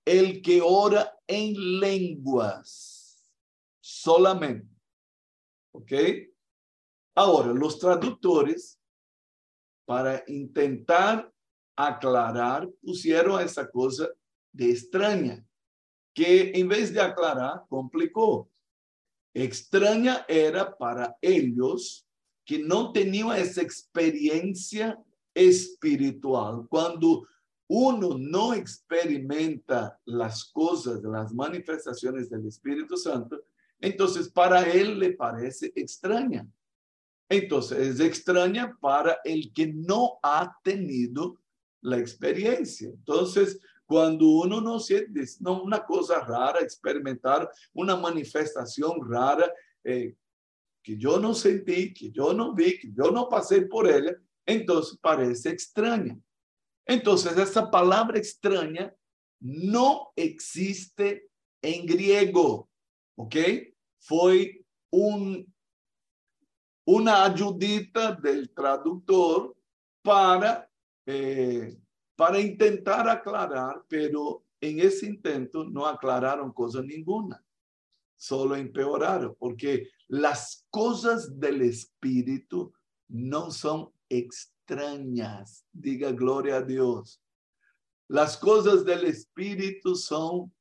el 0.05 0.41
que 0.41 0.62
ora 0.62 1.17
en 1.27 1.79
lenguas 1.79 3.34
solamente. 3.79 4.67
¿Ok? 5.71 5.91
Ahora, 7.15 7.53
los 7.53 7.77
traductores, 7.77 8.79
para 9.86 10.23
intentar 10.27 11.32
aclarar, 11.75 12.69
pusieron 12.82 13.41
esa 13.41 13.69
cosa 13.69 14.10
de 14.51 14.71
extraña, 14.71 15.45
que 16.13 16.51
en 16.51 16.67
vez 16.67 16.93
de 16.93 17.01
aclarar, 17.01 17.65
complicó. 17.67 18.49
Extraña 19.39 20.25
era 20.28 20.78
para 20.78 21.15
ellos 21.21 22.06
que 22.45 22.60
no 22.60 22.91
tenían 22.91 23.38
esa 23.38 23.62
experiencia 23.62 25.02
espiritual. 25.34 26.65
Cuando 26.67 27.25
uno 27.67 28.17
no 28.17 28.54
experimenta 28.54 29.97
las 30.06 30.45
cosas, 30.45 31.02
las 31.04 31.34
manifestaciones 31.34 32.30
del 32.30 32.47
Espíritu 32.47 32.97
Santo, 32.97 33.41
entonces 33.80 34.28
para 34.30 34.63
él 34.63 34.99
le 34.99 35.12
parece 35.13 35.71
extraña. 35.75 36.45
Entonces 37.30 37.78
es 37.78 37.99
extraña 37.99 38.78
para 38.82 39.19
el 39.23 39.54
que 39.54 39.67
no 39.67 40.19
ha 40.21 40.58
tenido 40.63 41.39
la 41.82 41.97
experiencia. 41.97 42.89
Entonces, 42.89 43.60
cuando 43.89 44.28
uno 44.28 44.62
no 44.62 44.80
siente 44.80 45.23
no, 45.39 45.63
una 45.63 45.84
cosa 45.84 46.19
rara, 46.19 46.60
experimentar 46.60 47.49
una 47.73 47.95
manifestación 47.95 48.99
rara 49.10 49.52
eh, 49.84 50.15
que 50.84 50.95
yo 50.95 51.19
no 51.19 51.34
sentí, 51.34 51.91
que 51.91 52.12
yo 52.12 52.32
no 52.32 52.54
vi, 52.54 52.78
que 52.78 52.91
yo 52.93 53.10
no 53.10 53.28
pasé 53.28 53.63
por 53.63 53.89
ella, 53.89 54.15
entonces 54.45 54.95
parece 55.02 55.49
extraña. 55.49 56.15
Entonces, 56.86 57.36
esa 57.36 57.71
palabra 57.71 58.19
extraña 58.19 58.93
no 59.39 60.12
existe 60.15 61.28
en 61.60 61.88
griego, 61.88 62.69
¿ok? 63.15 63.36
Fue 63.97 64.63
un, 64.91 65.52
una 66.86 67.25
ayudita 67.25 68.12
del 68.12 68.54
traductor 68.54 69.58
para, 70.04 70.69
eh, 71.08 71.75
para 72.19 72.38
intentar 72.38 73.08
aclarar, 73.08 73.86
pero 73.88 74.43
en 74.60 74.82
ese 74.82 75.05
intento 75.05 75.63
no 75.63 75.86
aclararon 75.86 76.51
cosa 76.51 76.82
ninguna, 76.82 77.41
solo 78.17 78.58
empeoraron, 78.58 79.38
porque 79.39 79.88
las 80.10 80.65
cosas 80.69 81.39
del 81.39 81.62
espíritu 81.62 82.73
no 83.08 83.51
son 83.51 83.93
extrañas. 84.10 85.65
Diga 85.71 86.12
gloria 86.12 86.58
a 86.58 86.62
Dios. 86.62 87.21
Las 88.10 88.36
cosas 88.36 88.84
del 88.84 89.05
Espíritu 89.05 89.95
son 89.95 90.51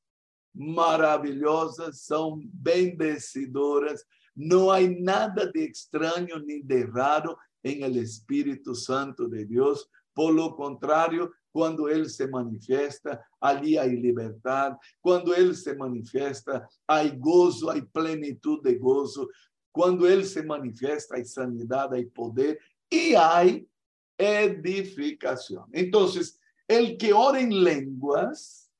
maravillosas, 0.54 2.02
son 2.02 2.48
bendecidoras. 2.52 4.06
No 4.32 4.70
hay 4.70 4.94
nada 5.00 5.50
de 5.52 5.64
extraño 5.64 6.38
ni 6.38 6.60
de 6.60 6.86
raro 6.86 7.36
en 7.64 7.82
el 7.82 7.96
Espíritu 7.96 8.76
Santo 8.76 9.26
de 9.26 9.44
Dios. 9.44 9.90
Por 10.12 10.34
lo 10.34 10.54
contrario, 10.54 11.32
cuando 11.52 11.88
Él 11.88 12.08
se 12.08 12.28
manifiesta, 12.28 13.24
allí 13.40 13.76
hay 13.76 13.96
libertad. 13.96 14.76
Cuando 15.00 15.34
Él 15.34 15.56
se 15.56 15.74
manifiesta, 15.74 16.68
hay 16.86 17.16
gozo, 17.18 17.70
hay 17.70 17.82
plenitud 17.82 18.62
de 18.62 18.76
gozo. 18.76 19.28
Cuando 19.72 20.08
Él 20.08 20.24
se 20.24 20.42
manifiesta, 20.42 21.16
hay 21.16 21.24
sanidad, 21.24 21.92
hay 21.92 22.06
poder 22.06 22.58
y 22.90 23.14
hay 23.14 23.68
edificación. 24.16 25.64
Entonces, 25.72 26.38
el 26.66 26.96
que 26.98 27.12
ora 27.12 27.40
en 27.40 27.64
lenguas, 27.64 28.70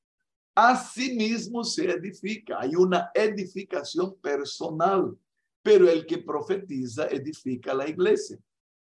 a 0.55 0.77
sí 0.77 1.15
mismo 1.15 1.63
se 1.63 1.89
edifica. 1.89 2.59
Hay 2.61 2.75
una 2.75 3.11
edificación 3.15 4.17
personal, 4.21 5.17
pero 5.63 5.89
el 5.89 6.05
que 6.05 6.19
profetiza 6.19 7.07
edifica 7.07 7.73
la 7.73 7.89
iglesia. 7.89 8.39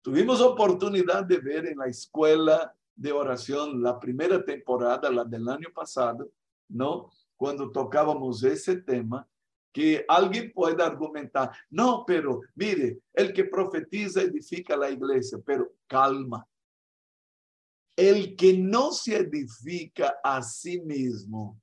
Tuvimos 0.02 0.40
oportunidad 0.40 1.24
de 1.24 1.38
ver 1.38 1.66
en 1.66 1.76
la 1.76 1.86
escuela 1.86 2.74
de 3.00 3.12
oración 3.12 3.82
la 3.82 3.98
primera 3.98 4.44
temporada, 4.44 5.10
la 5.10 5.24
del 5.24 5.48
año 5.48 5.68
pasado, 5.74 6.30
¿no? 6.68 7.10
Cuando 7.34 7.72
tocábamos 7.72 8.44
ese 8.44 8.76
tema, 8.76 9.26
que 9.72 10.04
alguien 10.06 10.52
pueda 10.52 10.84
argumentar, 10.84 11.50
no, 11.70 12.04
pero 12.06 12.42
mire, 12.54 13.00
el 13.14 13.32
que 13.32 13.44
profetiza 13.44 14.20
edifica 14.20 14.76
la 14.76 14.90
iglesia, 14.90 15.38
pero 15.44 15.72
calma. 15.86 16.46
El 17.96 18.36
que 18.36 18.58
no 18.58 18.92
se 18.92 19.16
edifica 19.16 20.16
a 20.22 20.42
sí 20.42 20.82
mismo, 20.82 21.58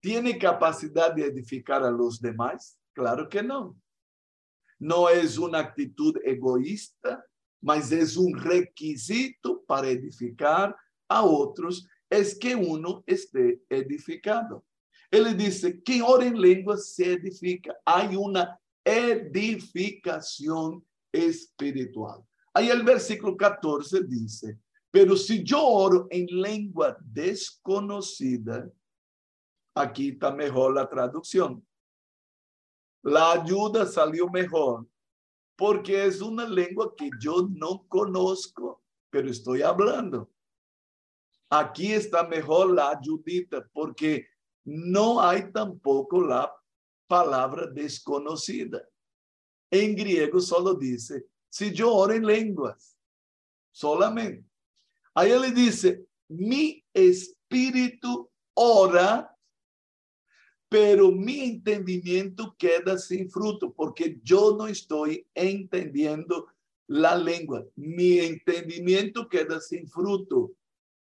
¿tiene 0.00 0.36
capacidad 0.36 1.14
de 1.14 1.26
edificar 1.26 1.84
a 1.84 1.92
los 1.92 2.20
demás? 2.20 2.76
Claro 2.92 3.28
que 3.28 3.42
no. 3.42 3.76
No 4.80 5.08
es 5.08 5.38
una 5.38 5.60
actitud 5.60 6.16
egoísta, 6.24 7.24
mas 7.64 7.90
es 7.92 8.18
un 8.18 8.38
requisito 8.38 9.64
para 9.66 9.88
edificar 9.88 10.76
a 11.08 11.24
otros, 11.24 11.88
es 12.10 12.34
que 12.34 12.54
uno 12.54 13.02
esté 13.06 13.58
edificado. 13.70 14.62
Ele 15.10 15.32
disse: 15.32 15.72
quem 15.80 16.02
ora 16.02 16.26
em 16.26 16.34
língua 16.34 16.76
se 16.76 17.04
edifica. 17.04 17.74
Há 17.86 18.02
uma 18.02 18.58
edificação 18.84 20.82
espiritual. 21.10 22.28
Aí 22.52 22.70
o 22.70 22.84
versículo 22.84 23.34
14 23.34 24.06
diz: 24.06 24.42
Pero 24.92 25.16
se 25.16 25.42
eu 25.50 25.58
oro 25.58 26.06
em 26.12 26.26
língua 26.26 26.98
desconhecida, 27.00 28.70
aqui 29.74 30.10
está 30.10 30.30
melhor 30.30 30.76
a 30.76 30.86
tradução. 30.86 31.62
La 33.02 33.32
ajuda 33.32 33.86
salió 33.86 34.30
melhor, 34.30 34.84
porque 35.56 35.94
é 35.94 36.08
uma 36.22 36.44
língua 36.44 36.94
que 36.94 37.10
eu 37.24 37.48
não 37.48 37.78
conozco, 37.88 38.82
pero 39.10 39.28
estou 39.28 39.54
hablando. 39.64 40.28
Aqui 41.50 41.92
está 41.92 42.26
melhor 42.26 42.72
la 42.72 42.90
ayudita, 42.90 43.68
porque 43.72 44.26
no 44.64 45.20
hay 45.20 45.52
tampoco 45.52 46.20
la 46.20 46.52
palabra 47.06 47.66
desconocida. 47.66 48.82
En 49.70 49.94
griego 49.94 50.40
solo 50.40 50.74
dice, 50.74 51.26
si 51.48 51.72
yo 51.72 51.94
oro 51.94 52.14
en 52.14 52.26
lenguas, 52.26 52.96
solamente. 53.70 54.48
Ahí 55.14 55.30
él 55.30 55.54
dice, 55.54 56.06
mi 56.28 56.84
espíritu 56.92 58.30
ora, 58.54 59.33
pero 60.74 61.12
mi 61.12 61.42
entendimiento 61.42 62.56
queda 62.58 62.98
sin 62.98 63.30
fruto, 63.30 63.72
porque 63.72 64.18
yo 64.24 64.56
no 64.58 64.66
estoy 64.66 65.24
entendiendo 65.32 66.48
la 66.88 67.16
lengua. 67.16 67.64
Mi 67.76 68.18
entendimiento 68.18 69.28
queda 69.28 69.60
sin 69.60 69.86
fruto. 69.86 70.50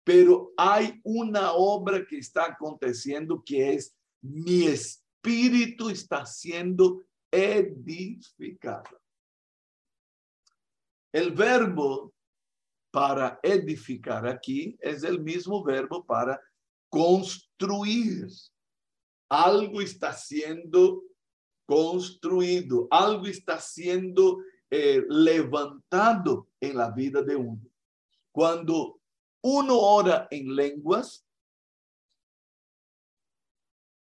pero 0.04 0.54
hay 0.56 1.02
una 1.04 1.54
obra 1.54 2.06
que 2.06 2.20
está 2.20 2.46
aconteciendo 2.46 3.42
que 3.44 3.74
es 3.74 3.96
mi 4.22 4.68
espíritu 4.68 5.90
está 5.90 6.28
siendo 6.28 7.04
edificado. 7.32 9.02
El 11.12 11.32
verbo 11.32 12.14
para 12.92 13.40
edificar 13.42 14.28
aquí 14.28 14.78
es 14.80 15.04
el 15.04 15.20
mismo 15.20 15.64
verbo 15.64 16.06
para 16.06 16.40
construir. 16.88 18.28
Algo 19.30 19.82
está 19.82 20.14
siendo 20.14 21.04
construido, 21.66 22.88
algo 22.92 23.26
está 23.26 23.60
siendo 23.60 24.40
eh, 24.70 25.04
levantado 25.10 26.50
en 26.60 26.78
la 26.78 26.92
vida 26.92 27.22
de 27.22 27.36
uno. 27.36 27.62
Cuando 28.32 29.00
uno 29.42 29.80
ora 29.80 30.28
en 30.30 30.56
lenguas, 30.56 31.26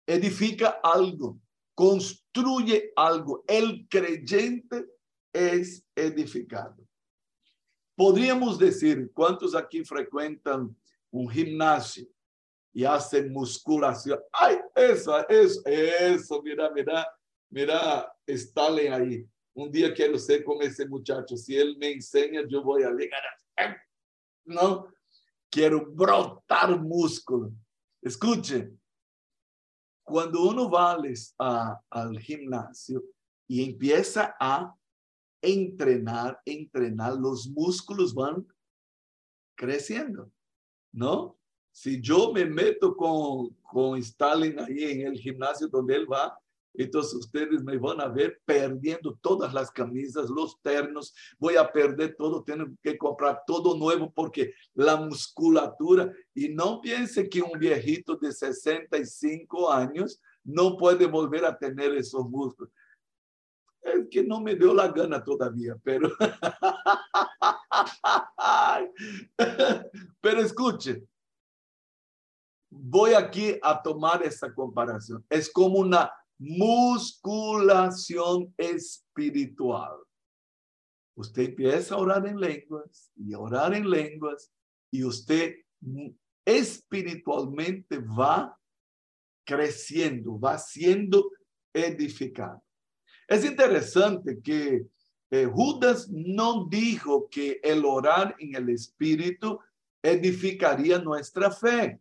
edifica 0.07 0.81
algo, 0.83 1.41
construye 1.75 2.93
algo. 2.97 3.45
El 3.47 3.87
creyente 3.89 4.87
es 5.33 5.85
edificado. 5.95 6.77
Podríamos 7.95 8.59
decir, 8.59 9.11
¿cuántos 9.13 9.55
aquí 9.55 9.85
frecuentan 9.85 10.77
un 11.11 11.29
gimnasio 11.29 12.07
y 12.79 12.85
hacen 12.85 13.33
musculación? 13.33 14.21
Ay, 14.33 14.57
eso, 14.73 15.29
eso, 15.29 15.61
eso, 15.67 16.41
mira, 16.45 16.71
mira, 16.71 17.09
mira, 17.51 18.13
Stalin 18.25 18.93
ahí. 18.93 19.29
Un 19.53 19.69
día 19.69 19.93
quiero 19.93 20.17
ser 20.17 20.45
como 20.45 20.63
ese 20.63 20.87
muchacho. 20.87 21.37
Si 21.37 21.57
él 21.57 21.77
me 21.77 21.91
enseña, 21.91 22.43
yo 22.49 22.63
voy 22.63 22.85
a 22.85 22.93
llegar 22.93 23.21
a... 23.57 23.77
No, 24.45 24.87
quiero 25.51 25.87
brotar 25.87 26.81
músculo. 26.81 27.51
Escuche, 28.01 28.71
cuando 30.05 30.49
uno 30.49 30.71
va 30.71 30.97
a, 31.41 31.81
al 31.91 32.17
gimnasio 32.21 33.03
y 33.49 33.65
empieza 33.73 34.37
a 34.39 34.73
entrenar, 35.43 36.41
entrenar, 36.45 37.15
los 37.15 37.49
músculos 37.49 38.15
van 38.15 38.47
creciendo, 39.57 40.31
¿no? 40.93 41.38
Si 41.71 42.01
yo 42.01 42.33
me 42.33 42.45
meto 42.45 42.97
con, 42.97 43.51
con 43.63 43.99
Stalin 43.99 44.59
ahí 44.59 44.85
en 44.85 45.07
el 45.07 45.19
gimnasio 45.19 45.69
donde 45.69 45.95
él 45.95 46.11
va, 46.11 46.37
Entonces 46.79 47.15
ustedes 47.15 47.63
me 47.65 47.77
van 47.77 48.01
a 48.01 48.07
ver 48.07 48.41
perdiendo 48.45 49.19
todas 49.21 49.53
las 49.53 49.69
camisas, 49.71 50.31
los 50.31 50.59
ternos, 50.63 51.13
voy 51.39 51.57
a 51.57 51.71
perder 51.71 52.17
todo, 52.17 52.43
tengo 52.45 52.67
que 52.81 52.97
comprar 52.97 53.43
todo 53.47 53.77
nuevo 53.77 54.11
porque 54.15 54.55
la 54.75 54.97
musculatura, 54.97 56.11
y 56.35 56.49
no 56.51 56.81
piense 56.81 57.29
que 57.29 57.43
un 57.43 57.59
viejito 57.59 58.15
de 58.17 58.33
65 58.33 59.73
años 59.73 60.23
no 60.45 60.77
puede 60.77 61.07
volver 61.07 61.45
a 61.45 61.59
tener 61.59 61.97
esos 61.97 62.31
músculos. 62.31 62.73
Es 63.83 64.07
que 64.09 64.23
no 64.23 64.41
me 64.41 64.55
dio 64.55 64.73
la 64.73 64.87
gana 64.89 65.25
todavía, 65.25 65.75
pero... 65.83 66.13
pero 70.21 70.41
escuche, 70.41 71.08
voy 72.81 73.15
aquí 73.15 73.59
a 73.63 73.83
tomar 73.83 74.23
esa 74.23 74.55
comparación. 74.55 75.25
Es 75.29 75.51
como 75.51 75.79
una 75.79 76.13
musculación 76.39 77.75
espiritual. 78.57 79.99
Usted 81.17 81.47
empieza 81.49 81.97
a 81.97 81.99
orar 81.99 82.27
en 82.27 82.39
lenguas 82.39 83.11
y 83.17 83.35
orar 83.35 83.75
en 83.75 83.91
lenguas 83.91 84.53
y 84.91 85.03
usted 85.03 85.57
espiritualmente 86.45 87.99
va 87.99 88.57
creciendo, 89.45 90.39
va 90.39 90.57
siendo 90.59 91.33
edificado. 91.75 92.63
Es 93.27 93.45
interesante 93.45 94.41
que 94.41 94.87
eh, 95.31 95.45
Judas 95.45 96.09
no 96.09 96.67
dijo 96.71 97.29
que 97.29 97.61
el 97.63 97.85
orar 97.85 98.35
en 98.39 98.55
el 98.55 98.71
espíritu 98.71 99.59
edificaría 100.03 100.99
nuestra 101.01 101.51
fe. 101.51 102.01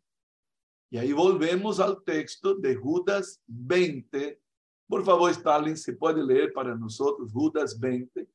Y 0.90 0.98
ahí 0.98 1.12
volvemos 1.12 1.80
al 1.80 2.04
texto 2.04 2.56
de 2.56 2.76
Judas 2.76 3.42
20. 3.48 4.42
Por 4.88 5.04
favor, 5.04 5.30
Stalin, 5.32 5.76
se 5.76 5.94
puede 5.94 6.24
leer 6.24 6.54
para 6.54 6.76
nosotros 6.76 7.32
Judas 7.32 7.78
20. 7.78 8.28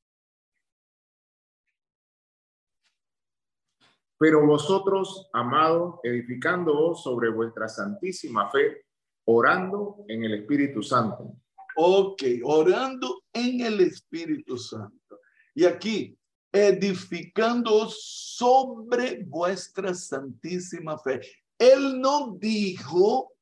Pero 4.19 4.47
vosotros, 4.47 5.29
amados, 5.33 5.97
edificándoos 6.05 7.03
sobre 7.03 7.31
vuestra 7.31 7.69
santísima 7.69 8.51
fe, 8.51 8.85
orando 9.25 10.05
en 10.07 10.25
el 10.25 10.35
Espíritu 10.35 10.83
Santo. 10.83 11.35
Ok, 11.75 12.23
orando 12.45 13.23
en 13.33 13.63
el 13.63 13.81
Espíritu 13.81 14.59
Santo. 14.59 15.21
Y 15.55 15.65
aquí, 15.65 16.17
edificando 16.53 17.89
sobre 17.89 19.25
vuestra 19.25 19.95
santísima 19.95 20.99
fe. 20.99 21.21
Él 21.63 22.01
no 22.01 22.33
dijo 22.41 23.35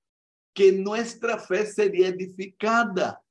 que 0.53 0.73
nuestra 0.73 1.39
fe 1.39 1.65
sería 1.65 2.09
edificada. 2.09 3.25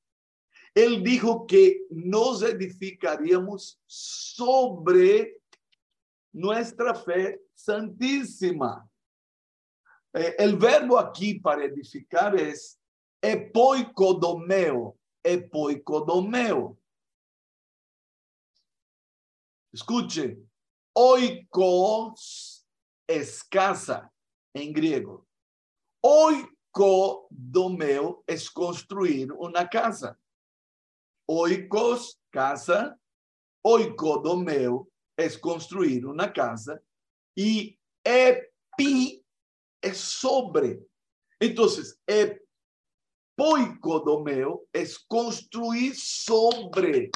Él 0.73 1.04
dijo 1.04 1.45
que 1.45 1.82
nos 1.91 2.41
edificaríamos 2.41 3.80
sobre 3.86 5.43
nuestra 6.34 6.95
fe 6.95 7.39
santísima. 7.54 8.89
Eh, 10.12 10.34
el 10.39 10.58
verbo 10.58 10.97
aquí 10.97 11.36
para 11.36 11.65
edificar 11.65 12.36
es 12.36 12.82
epoicodomeo, 13.21 14.97
epoicodomeo. 15.21 16.80
Escuche, 19.71 20.36
oikos 20.93 22.67
es 23.06 23.43
casa 24.53 24.63
en 24.63 24.73
griego. 24.73 25.25
Oikodomeo 26.01 26.43
es 28.25 28.49
construir 28.49 29.31
una 29.33 29.69
casa. 29.69 30.17
Oikos, 31.27 32.19
casa. 32.31 32.97
Oikodomeo 33.62 34.89
es 35.17 35.38
construir 35.38 36.05
una 36.05 36.31
casa. 36.31 36.81
Y 37.35 37.77
epi 38.03 39.21
es 39.81 39.97
sobre. 39.97 40.79
Entonces, 41.39 41.99
epoicodomeo 43.38 44.65
es 44.73 44.99
construir 44.99 45.95
sobre. 45.95 47.12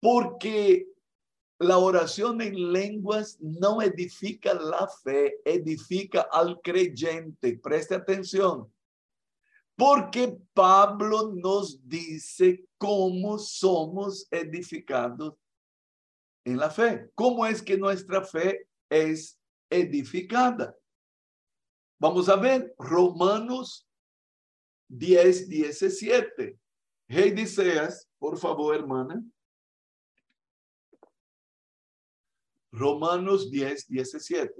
Porque 0.00 0.86
la 1.58 1.78
oración 1.78 2.40
en 2.40 2.72
lenguas 2.72 3.38
no 3.40 3.80
edifica 3.80 4.54
la 4.54 4.88
fe, 4.88 5.36
edifica 5.44 6.22
al 6.32 6.60
creyente. 6.60 7.58
Preste 7.58 7.94
atención. 7.94 8.72
Porque 9.76 10.36
Pablo 10.52 11.32
nos 11.34 11.88
dice 11.88 12.66
cómo 12.78 13.38
somos 13.38 14.26
edificados 14.30 15.34
en 16.44 16.58
la 16.58 16.70
fe. 16.70 17.10
¿Cómo 17.14 17.46
es 17.46 17.62
que 17.62 17.76
nuestra 17.76 18.22
fe 18.22 18.68
es 18.88 19.38
edificada? 19.70 20.76
Vamos 21.98 22.28
a 22.28 22.36
ver 22.36 22.74
Romanos 22.78 23.88
10, 24.88 25.48
17. 25.48 26.58
Rey 27.08 27.30
Diceas, 27.30 28.08
por 28.18 28.38
favor, 28.38 28.74
hermana. 28.74 29.22
Romanos 32.76 33.52
10, 33.52 33.86
17. 33.88 34.52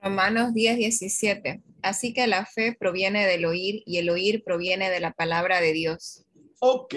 Romanos 0.00 0.54
10, 0.54 0.76
17. 0.76 1.62
Así 1.82 2.14
que 2.14 2.28
la 2.28 2.46
fe 2.46 2.76
proviene 2.78 3.26
del 3.26 3.44
oír 3.44 3.82
y 3.86 3.98
el 3.98 4.08
oír 4.08 4.44
proviene 4.44 4.88
de 4.88 5.00
la 5.00 5.12
palabra 5.12 5.60
de 5.60 5.72
Dios. 5.72 6.24
Ok, 6.60 6.94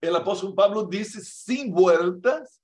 el 0.00 0.16
apóstol 0.16 0.54
Pablo 0.54 0.84
dice 0.84 1.22
sin 1.22 1.72
vueltas 1.72 2.60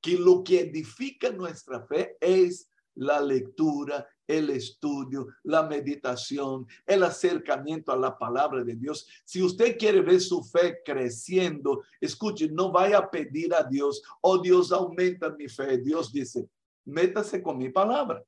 que 0.00 0.12
lo 0.12 0.44
que 0.44 0.60
edifica 0.60 1.30
nuestra 1.30 1.84
fe 1.84 2.16
es 2.20 2.70
la 2.94 3.20
lectura, 3.20 4.06
el 4.28 4.50
estudio, 4.50 5.26
la 5.42 5.64
meditación, 5.64 6.64
el 6.86 7.02
acercamiento 7.02 7.90
a 7.90 7.96
la 7.96 8.16
palabra 8.16 8.62
de 8.62 8.76
Dios. 8.76 9.08
Si 9.24 9.42
usted 9.42 9.76
quiere 9.76 10.00
ver 10.00 10.20
su 10.20 10.44
fe 10.44 10.78
creciendo, 10.84 11.82
escuche, 12.00 12.48
no 12.48 12.70
vaya 12.70 12.98
a 12.98 13.10
pedir 13.10 13.52
a 13.52 13.64
Dios, 13.64 14.00
oh 14.20 14.38
Dios, 14.38 14.70
aumenta 14.70 15.30
mi 15.30 15.48
fe. 15.48 15.78
Dios 15.78 16.12
dice, 16.12 16.48
métase 16.88 17.42
con 17.42 17.58
mi 17.58 17.68
palabra. 17.68 18.22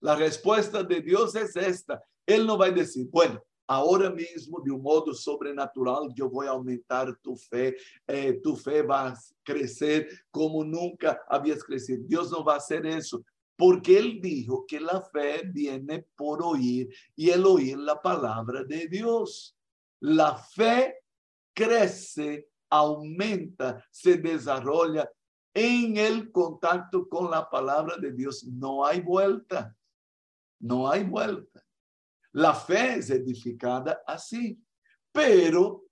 La 0.00 0.14
respuesta 0.14 0.82
de 0.82 1.00
Dios 1.00 1.34
es 1.34 1.56
esta. 1.56 2.02
Él 2.26 2.46
no 2.46 2.58
va 2.58 2.66
a 2.66 2.70
decir, 2.70 3.08
bueno, 3.10 3.42
ahora 3.66 4.10
mismo 4.10 4.60
de 4.60 4.70
un 4.70 4.82
modo 4.82 5.12
sobrenatural 5.14 6.12
yo 6.14 6.28
voy 6.28 6.46
a 6.46 6.50
aumentar 6.50 7.16
tu 7.22 7.36
fe, 7.36 7.76
eh, 8.06 8.40
tu 8.42 8.56
fe 8.56 8.82
va 8.82 9.08
a 9.08 9.18
crecer 9.42 10.08
como 10.30 10.64
nunca 10.64 11.22
habías 11.28 11.62
crecido. 11.62 12.02
Dios 12.06 12.30
no 12.30 12.44
va 12.44 12.54
a 12.54 12.58
hacer 12.58 12.86
eso, 12.86 13.24
porque 13.56 13.98
Él 13.98 14.20
dijo 14.20 14.64
que 14.66 14.80
la 14.80 15.02
fe 15.02 15.42
viene 15.44 16.06
por 16.16 16.42
oír 16.42 16.88
y 17.16 17.30
el 17.30 17.44
oír 17.44 17.78
la 17.78 18.00
palabra 18.00 18.64
de 18.64 18.86
Dios. 18.88 19.56
La 20.00 20.36
fe 20.36 20.94
crece, 21.52 22.48
aumenta, 22.70 23.84
se 23.90 24.16
desarrolla 24.16 25.10
en 25.58 25.96
el 25.96 26.30
contacto 26.30 27.08
con 27.08 27.32
la 27.32 27.50
palabra 27.50 27.96
de 27.96 28.12
Dios 28.12 28.44
no 28.44 28.84
hay 28.84 29.00
vuelta. 29.00 29.76
No 30.60 30.88
hay 30.88 31.02
vuelta. 31.02 31.64
La 32.32 32.54
fe 32.54 32.98
es 32.98 33.10
edificada 33.10 34.00
así. 34.06 34.62
Pero, 35.10 35.86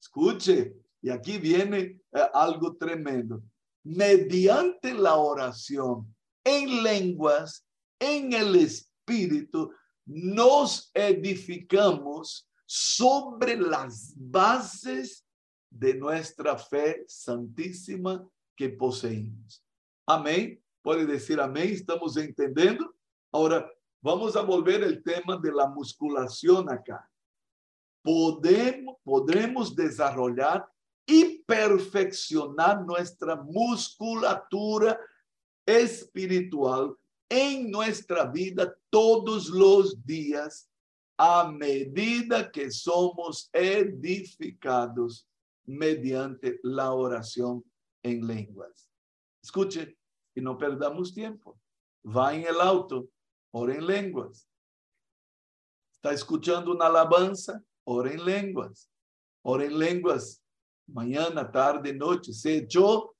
escuche, 0.00 0.74
y 1.00 1.10
aquí 1.10 1.38
viene 1.38 1.78
eh, 1.78 2.28
algo 2.34 2.76
tremendo. 2.76 3.40
Mediante 3.84 4.92
la 4.92 5.14
oración 5.14 6.12
en 6.42 6.82
lenguas, 6.82 7.64
en 8.00 8.32
el 8.32 8.56
espíritu, 8.56 9.72
nos 10.04 10.90
edificamos 10.92 12.48
sobre 12.66 13.56
las 13.56 14.12
bases 14.16 15.24
de 15.70 15.94
nuestra 15.94 16.58
fe 16.58 17.04
santísima 17.06 18.28
que 18.60 18.68
poseemos. 18.68 19.64
Amém? 20.06 20.62
Pode 20.82 21.06
dizer 21.06 21.40
amém? 21.40 21.70
Estamos 21.70 22.18
entendendo? 22.18 22.94
Agora, 23.32 23.66
vamos 24.02 24.36
a 24.36 24.42
volver 24.42 24.82
el 24.82 25.02
tema 25.02 25.38
de 25.38 25.50
la 25.50 25.66
musculación 25.66 26.68
acá. 26.68 27.08
Podemos, 28.02 29.74
desarrollar 29.74 30.68
y 31.06 31.42
perfeccionar 31.44 32.84
nuestra 32.84 33.34
musculatura 33.34 35.00
espiritual 35.64 36.94
en 37.30 37.70
nuestra 37.70 38.26
vida 38.26 38.76
todos 38.90 39.48
los 39.48 40.04
días 40.04 40.68
a 41.16 41.50
medida 41.50 42.50
que 42.50 42.70
somos 42.70 43.48
edificados 43.54 45.26
mediante 45.64 46.60
la 46.62 46.92
oración 46.92 47.64
en 48.02 48.26
lenguas. 48.26 48.90
Escuche 49.42 49.96
y 50.34 50.40
no 50.40 50.56
perdamos 50.56 51.12
tiempo. 51.14 51.58
Va 52.04 52.34
en 52.34 52.46
el 52.46 52.60
auto, 52.60 53.08
ora 53.52 53.74
en 53.74 53.86
lenguas. 53.86 54.48
Está 55.92 56.12
escuchando 56.12 56.72
una 56.72 56.86
alabanza, 56.86 57.62
ora 57.84 58.12
en 58.12 58.24
lenguas. 58.24 58.90
ora 59.42 59.64
en 59.64 59.78
lenguas 59.78 60.42
mañana, 60.92 61.50
tarde, 61.50 61.92
noche. 61.92 62.32
Se 62.32 62.58
echó, 62.58 63.14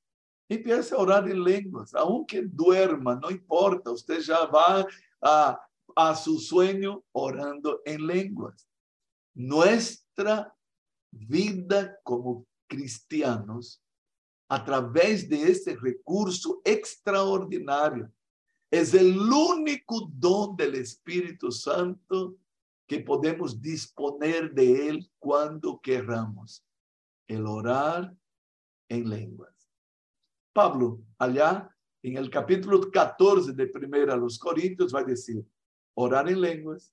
empiece 0.48 0.94
a 0.94 0.98
orar 0.98 1.28
en 1.28 1.42
lenguas, 1.42 1.94
aunque 1.94 2.42
duerma, 2.42 3.14
no 3.16 3.30
importa, 3.30 3.90
usted 3.90 4.20
ya 4.20 4.46
va 4.46 4.86
a, 5.22 5.60
a 5.96 6.16
su 6.16 6.38
sueño 6.38 7.02
orando 7.12 7.80
en 7.84 8.06
lenguas. 8.06 8.66
Nuestra 9.34 10.54
vida 11.10 11.98
como 12.02 12.46
cristianos, 12.68 13.82
a 14.50 14.64
través 14.64 15.28
de 15.28 15.44
este 15.44 15.76
recurso 15.76 16.60
extraordinario, 16.64 18.12
es 18.68 18.92
el 18.94 19.16
único 19.16 20.10
don 20.12 20.56
del 20.56 20.74
Espíritu 20.74 21.52
Santo 21.52 22.36
que 22.84 22.98
podemos 22.98 23.62
disponer 23.62 24.52
de 24.52 24.88
él 24.88 25.10
cuando 25.20 25.80
queramos, 25.80 26.64
el 27.28 27.46
orar 27.46 28.12
en 28.88 29.08
lenguas. 29.08 29.70
Pablo, 30.52 31.00
allá 31.16 31.70
en 32.02 32.16
el 32.16 32.28
capítulo 32.28 32.90
14 32.90 33.52
de 33.52 33.68
Primera 33.68 34.14
a 34.14 34.16
los 34.16 34.36
Corintios, 34.36 34.92
va 34.92 35.00
a 35.00 35.04
decir, 35.04 35.46
orar 35.94 36.28
en 36.28 36.40
lenguas, 36.40 36.92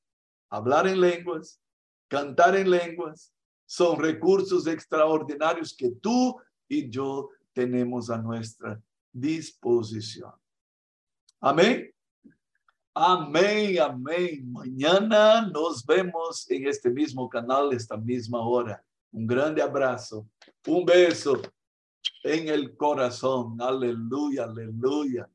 hablar 0.52 0.88
en 0.88 1.02
lenguas, 1.02 1.60
cantar 2.08 2.56
en 2.56 2.70
lenguas, 2.70 3.34
son 3.66 4.00
recursos 4.00 4.68
extraordinarios 4.68 5.76
que 5.76 5.90
tú 5.90 6.40
y 6.68 6.88
yo 6.92 7.32
tenemos 7.58 8.12
a 8.12 8.20
nuestra 8.20 8.80
disposición. 9.12 10.32
Amén. 11.42 11.92
Amén, 12.94 13.80
amén. 13.80 14.52
Mañana 14.52 15.42
nos 15.42 15.84
vemos 15.84 16.46
en 16.52 16.68
este 16.68 16.92
mismo 16.92 17.28
canal, 17.28 17.74
esta 17.74 17.98
misma 17.98 18.42
hora. 18.42 18.80
Un 19.12 19.26
grande 19.26 19.60
abrazo, 19.60 20.28
un 20.68 20.86
beso 20.86 21.42
en 22.24 22.48
el 22.48 22.78
corazón. 22.78 23.60
Aleluya, 23.60 24.44
aleluya. 24.44 25.28